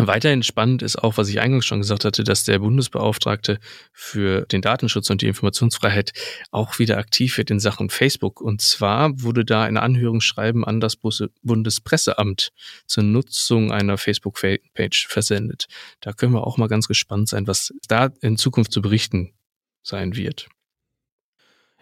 Weiterhin 0.00 0.44
spannend 0.44 0.82
ist 0.82 0.96
auch, 0.96 1.16
was 1.16 1.28
ich 1.28 1.40
eingangs 1.40 1.66
schon 1.66 1.80
gesagt 1.80 2.04
hatte, 2.04 2.22
dass 2.22 2.44
der 2.44 2.60
Bundesbeauftragte 2.60 3.58
für 3.92 4.42
den 4.42 4.62
Datenschutz 4.62 5.10
und 5.10 5.22
die 5.22 5.26
Informationsfreiheit 5.26 6.12
auch 6.52 6.78
wieder 6.78 6.98
aktiv 6.98 7.36
wird 7.36 7.50
in 7.50 7.58
Sachen 7.58 7.90
Facebook. 7.90 8.40
Und 8.40 8.62
zwar 8.62 9.20
wurde 9.20 9.44
da 9.44 9.64
ein 9.64 9.76
Anhörungsschreiben 9.76 10.64
an 10.64 10.78
das 10.78 10.94
Bundespresseamt 11.42 12.50
zur 12.86 13.02
Nutzung 13.02 13.72
einer 13.72 13.98
Facebook-Page 13.98 15.08
versendet. 15.08 15.66
Da 16.00 16.12
können 16.12 16.32
wir 16.32 16.46
auch 16.46 16.58
mal 16.58 16.68
ganz 16.68 16.86
gespannt 16.86 17.28
sein, 17.28 17.48
was 17.48 17.74
da 17.88 18.10
in 18.20 18.36
Zukunft 18.36 18.70
zu 18.70 18.80
berichten 18.80 19.32
sein 19.82 20.14
wird. 20.14 20.48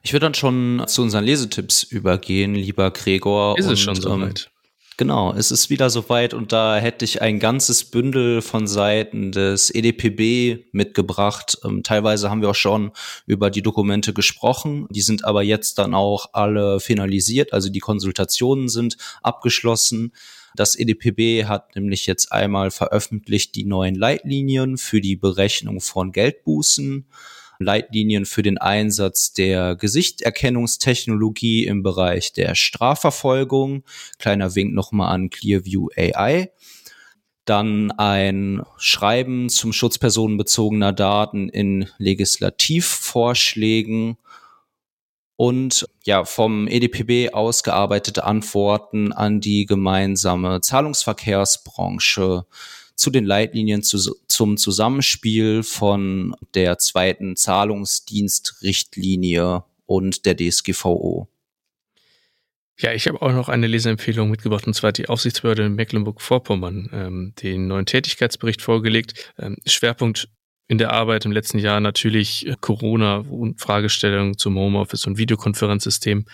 Ich 0.02 0.14
würde 0.14 0.24
dann 0.24 0.34
schon 0.34 0.82
zu 0.86 1.02
unseren 1.02 1.24
Lesetipps 1.24 1.82
übergehen, 1.82 2.54
lieber 2.54 2.90
Gregor. 2.92 3.58
Ist 3.58 3.66
und, 3.66 3.72
es 3.74 3.80
schon 3.80 3.96
soweit? 3.96 4.44
Ähm, 4.46 4.55
Genau, 4.98 5.34
es 5.34 5.50
ist 5.50 5.68
wieder 5.68 5.90
soweit 5.90 6.32
und 6.32 6.52
da 6.52 6.78
hätte 6.78 7.04
ich 7.04 7.20
ein 7.20 7.38
ganzes 7.38 7.84
Bündel 7.84 8.40
von 8.40 8.66
Seiten 8.66 9.30
des 9.30 9.68
EDPB 9.68 10.68
mitgebracht. 10.72 11.58
Ähm, 11.64 11.82
teilweise 11.82 12.30
haben 12.30 12.40
wir 12.40 12.48
auch 12.48 12.54
schon 12.54 12.92
über 13.26 13.50
die 13.50 13.60
Dokumente 13.60 14.14
gesprochen. 14.14 14.86
Die 14.88 15.02
sind 15.02 15.26
aber 15.26 15.42
jetzt 15.42 15.76
dann 15.76 15.92
auch 15.92 16.30
alle 16.32 16.80
finalisiert, 16.80 17.52
also 17.52 17.68
die 17.68 17.80
Konsultationen 17.80 18.70
sind 18.70 18.96
abgeschlossen. 19.22 20.14
Das 20.54 20.74
EDPB 20.78 21.44
hat 21.44 21.76
nämlich 21.76 22.06
jetzt 22.06 22.32
einmal 22.32 22.70
veröffentlicht 22.70 23.54
die 23.54 23.66
neuen 23.66 23.96
Leitlinien 23.96 24.78
für 24.78 25.02
die 25.02 25.16
Berechnung 25.16 25.82
von 25.82 26.10
Geldbußen. 26.10 27.04
Leitlinien 27.58 28.26
für 28.26 28.42
den 28.42 28.58
Einsatz 28.58 29.32
der 29.32 29.76
Gesichtserkennungstechnologie 29.76 31.64
im 31.66 31.82
Bereich 31.82 32.32
der 32.32 32.54
Strafverfolgung. 32.54 33.84
Kleiner 34.18 34.54
Wink 34.54 34.74
nochmal 34.74 35.14
an 35.14 35.30
Clearview 35.30 35.88
AI. 35.96 36.50
Dann 37.44 37.90
ein 37.92 38.62
Schreiben 38.76 39.48
zum 39.48 39.72
Schutz 39.72 39.98
personenbezogener 39.98 40.92
Daten 40.92 41.48
in 41.48 41.88
Legislativvorschlägen 41.98 44.18
und 45.36 45.86
ja, 46.04 46.24
vom 46.24 46.66
EDPB 46.66 47.34
ausgearbeitete 47.34 48.24
Antworten 48.24 49.12
an 49.12 49.40
die 49.40 49.66
gemeinsame 49.66 50.62
Zahlungsverkehrsbranche 50.62 52.46
zu 52.96 53.10
den 53.10 53.24
Leitlinien 53.24 53.82
zu, 53.82 54.16
zum 54.26 54.56
Zusammenspiel 54.56 55.62
von 55.62 56.34
der 56.54 56.78
zweiten 56.78 57.36
Zahlungsdienstrichtlinie 57.36 59.62
und 59.84 60.26
der 60.26 60.36
DSGVO. 60.36 61.28
Ja, 62.78 62.92
ich 62.92 63.08
habe 63.08 63.22
auch 63.22 63.32
noch 63.32 63.48
eine 63.48 63.66
Leseempfehlung 63.66 64.28
mitgebracht, 64.28 64.66
und 64.66 64.74
zwar 64.74 64.92
die 64.92 65.08
Aufsichtsbehörde 65.08 65.70
Mecklenburg-Vorpommern, 65.70 66.90
ähm, 66.92 67.32
den 67.42 67.68
neuen 67.68 67.86
Tätigkeitsbericht 67.86 68.60
vorgelegt. 68.60 69.32
Ähm, 69.38 69.56
Schwerpunkt 69.66 70.28
in 70.68 70.78
der 70.78 70.92
Arbeit 70.92 71.24
im 71.24 71.32
letzten 71.32 71.58
Jahr 71.58 71.80
natürlich 71.80 72.46
äh, 72.46 72.54
Corona 72.60 73.18
und 73.18 73.60
Fragestellungen 73.60 74.36
zum 74.36 74.58
Homeoffice 74.58 75.06
und 75.06 75.16
Videokonferenzsystem. 75.16 76.26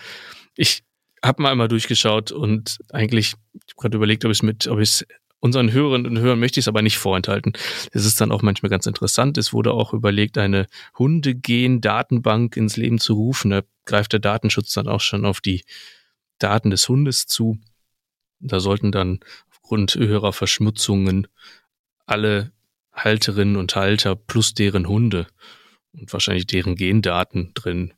Ich 0.55 0.83
habe 1.23 1.41
mal 1.41 1.51
einmal 1.51 1.69
durchgeschaut 1.69 2.33
und 2.33 2.77
eigentlich 2.91 3.35
gerade 3.77 3.95
überlegt, 3.95 4.25
ob 4.25 4.31
ich 4.31 4.39
es 4.39 4.43
mit, 4.43 4.67
ob 4.67 4.79
ich 4.79 5.05
Unseren 5.43 5.73
Hörerinnen 5.73 6.09
und 6.09 6.19
Hörern 6.19 6.39
möchte 6.39 6.61
ich 6.61 6.63
es 6.63 6.67
aber 6.69 6.81
nicht 6.81 6.97
vorenthalten. 6.97 7.51
Es 7.91 8.05
ist 8.05 8.21
dann 8.21 8.31
auch 8.31 8.41
manchmal 8.41 8.69
ganz 8.69 8.85
interessant. 8.85 9.37
Es 9.37 9.51
wurde 9.51 9.73
auch 9.73 9.93
überlegt, 9.93 10.37
eine 10.37 10.67
Hundegen-Datenbank 10.97 12.55
ins 12.55 12.77
Leben 12.77 12.97
zu 12.97 13.15
rufen. 13.15 13.51
Da 13.51 13.61
greift 13.83 14.13
der 14.13 14.21
Datenschutz 14.21 14.73
dann 14.73 14.87
auch 14.87 15.01
schon 15.01 15.25
auf 15.25 15.41
die 15.41 15.65
Daten 16.39 16.69
des 16.69 16.87
Hundes 16.87 17.27
zu. 17.27 17.57
Da 18.39 18.61
sollten 18.61 18.93
dann 18.93 19.19
aufgrund 19.51 19.95
höherer 19.95 20.31
Verschmutzungen 20.31 21.27
alle 22.05 22.53
Halterinnen 22.93 23.57
und 23.57 23.75
Halter 23.75 24.15
plus 24.15 24.53
deren 24.53 24.87
Hunde 24.87 25.27
und 25.91 26.13
wahrscheinlich 26.13 26.47
deren 26.47 26.77
Gendaten 26.77 27.51
drin 27.53 27.93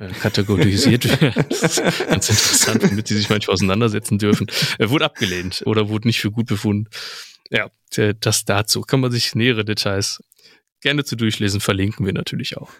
äh, 0.00 0.08
kategorisiert 0.08 1.04
werden. 1.20 1.44
ganz 2.08 2.28
interessant, 2.28 2.82
womit 2.90 3.06
sie 3.06 3.16
sich 3.16 3.30
manchmal 3.30 3.54
auseinandersetzen 3.54 4.18
dürfen. 4.18 4.46
Er 4.78 4.90
wurde 4.90 5.04
abgelehnt 5.04 5.62
oder 5.66 5.88
wurde 5.88 6.08
nicht 6.08 6.20
für 6.20 6.30
gut 6.30 6.46
befunden. 6.46 6.88
Ja, 7.50 7.70
das 8.20 8.44
dazu. 8.44 8.80
Kann 8.80 9.00
man 9.00 9.12
sich 9.12 9.34
nähere 9.34 9.64
Details 9.64 10.22
gerne 10.80 11.04
zu 11.04 11.16
durchlesen, 11.16 11.60
verlinken 11.60 12.06
wir 12.06 12.12
natürlich 12.12 12.56
auch. 12.56 12.72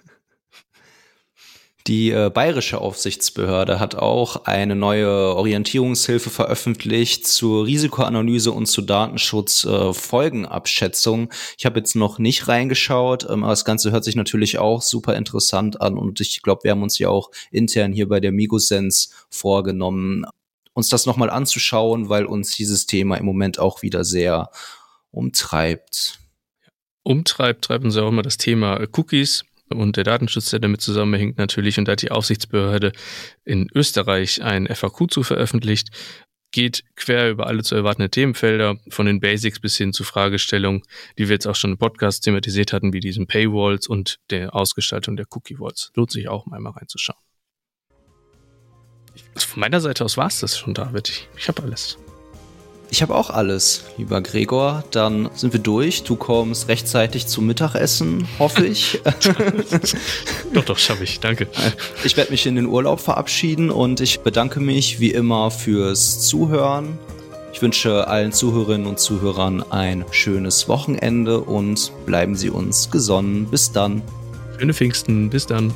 Die 1.90 2.10
äh, 2.12 2.30
bayerische 2.32 2.80
Aufsichtsbehörde 2.80 3.78
hat 3.80 3.96
auch 3.96 4.44
eine 4.44 4.76
neue 4.76 5.34
Orientierungshilfe 5.34 6.30
veröffentlicht 6.30 7.26
zur 7.26 7.66
Risikoanalyse 7.66 8.52
und 8.52 8.66
zu 8.66 8.82
Datenschutzfolgenabschätzung. 8.82 11.30
Äh, 11.30 11.34
ich 11.58 11.66
habe 11.66 11.80
jetzt 11.80 11.96
noch 11.96 12.20
nicht 12.20 12.46
reingeschaut, 12.46 13.26
ähm, 13.28 13.42
aber 13.42 13.50
das 13.50 13.64
Ganze 13.64 13.90
hört 13.90 14.04
sich 14.04 14.14
natürlich 14.14 14.60
auch 14.60 14.82
super 14.82 15.16
interessant 15.16 15.80
an 15.80 15.98
und 15.98 16.20
ich 16.20 16.42
glaube, 16.42 16.62
wir 16.62 16.70
haben 16.70 16.84
uns 16.84 16.96
ja 17.00 17.08
auch 17.08 17.32
intern 17.50 17.92
hier 17.92 18.08
bei 18.08 18.20
der 18.20 18.30
Migosens 18.30 19.12
vorgenommen, 19.28 20.24
uns 20.74 20.90
das 20.90 21.06
nochmal 21.06 21.30
anzuschauen, 21.30 22.08
weil 22.08 22.24
uns 22.24 22.54
dieses 22.54 22.86
Thema 22.86 23.16
im 23.16 23.26
Moment 23.26 23.58
auch 23.58 23.82
wieder 23.82 24.04
sehr 24.04 24.52
umtreibt. 25.10 26.20
Umtreibt, 27.02 27.64
treibt 27.64 27.84
uns 27.84 27.96
ja 27.96 28.04
auch 28.04 28.10
immer 28.10 28.22
das 28.22 28.36
Thema 28.36 28.78
Cookies 28.96 29.44
und 29.72 29.96
der 29.96 30.04
Datenschutz, 30.04 30.50
der 30.50 30.60
damit 30.60 30.80
zusammenhängt 30.80 31.38
natürlich. 31.38 31.78
Und 31.78 31.86
da 31.86 31.92
hat 31.92 32.02
die 32.02 32.10
Aufsichtsbehörde 32.10 32.92
in 33.44 33.68
Österreich 33.74 34.42
ein 34.42 34.66
FAQ 34.66 35.10
zu 35.10 35.22
veröffentlicht, 35.22 35.88
geht 36.52 36.82
quer 36.96 37.30
über 37.30 37.46
alle 37.46 37.62
zu 37.62 37.74
erwartenden 37.76 38.10
Themenfelder, 38.10 38.76
von 38.88 39.06
den 39.06 39.20
Basics 39.20 39.60
bis 39.60 39.76
hin 39.76 39.92
zu 39.92 40.02
Fragestellungen, 40.04 40.82
die 41.18 41.28
wir 41.28 41.34
jetzt 41.34 41.46
auch 41.46 41.54
schon 41.54 41.72
im 41.72 41.78
Podcast 41.78 42.24
thematisiert 42.24 42.72
hatten, 42.72 42.92
wie 42.92 43.00
diesen 43.00 43.26
Paywalls 43.26 43.86
und 43.86 44.18
der 44.30 44.54
Ausgestaltung 44.54 45.16
der 45.16 45.26
Cookie-Walls. 45.30 45.92
Lohnt 45.94 46.10
sich 46.10 46.28
auch, 46.28 46.46
mal 46.46 46.56
einmal 46.56 46.72
reinzuschauen. 46.72 47.20
Also 49.34 49.48
von 49.48 49.60
meiner 49.60 49.80
Seite 49.80 50.04
aus 50.04 50.16
war 50.16 50.26
es 50.26 50.40
das 50.40 50.58
schon, 50.58 50.74
David. 50.74 51.08
Ich, 51.08 51.28
ich 51.36 51.48
habe 51.48 51.62
alles. 51.62 51.98
Ich 53.00 53.02
habe 53.02 53.14
auch 53.14 53.30
alles, 53.30 53.84
lieber 53.96 54.20
Gregor. 54.20 54.84
Dann 54.90 55.30
sind 55.34 55.54
wir 55.54 55.60
durch. 55.60 56.02
Du 56.02 56.16
kommst 56.16 56.68
rechtzeitig 56.68 57.28
zum 57.28 57.46
Mittagessen, 57.46 58.28
hoffe 58.38 58.66
ich. 58.66 59.00
doch, 60.52 60.66
doch, 60.66 60.76
schaffe 60.76 61.04
ich. 61.04 61.18
Danke. 61.18 61.48
Ich 62.04 62.18
werde 62.18 62.30
mich 62.30 62.44
in 62.44 62.56
den 62.56 62.66
Urlaub 62.66 63.00
verabschieden 63.00 63.70
und 63.70 64.02
ich 64.02 64.20
bedanke 64.20 64.60
mich 64.60 65.00
wie 65.00 65.12
immer 65.12 65.50
fürs 65.50 66.20
Zuhören. 66.20 66.98
Ich 67.54 67.62
wünsche 67.62 68.06
allen 68.06 68.32
Zuhörerinnen 68.32 68.86
und 68.86 69.00
Zuhörern 69.00 69.64
ein 69.72 70.04
schönes 70.10 70.68
Wochenende 70.68 71.40
und 71.40 71.92
bleiben 72.04 72.36
Sie 72.36 72.50
uns 72.50 72.90
gesonnen. 72.90 73.46
Bis 73.46 73.72
dann. 73.72 74.02
Schöne 74.58 74.74
Pfingsten. 74.74 75.30
Bis 75.30 75.46
dann. 75.46 75.72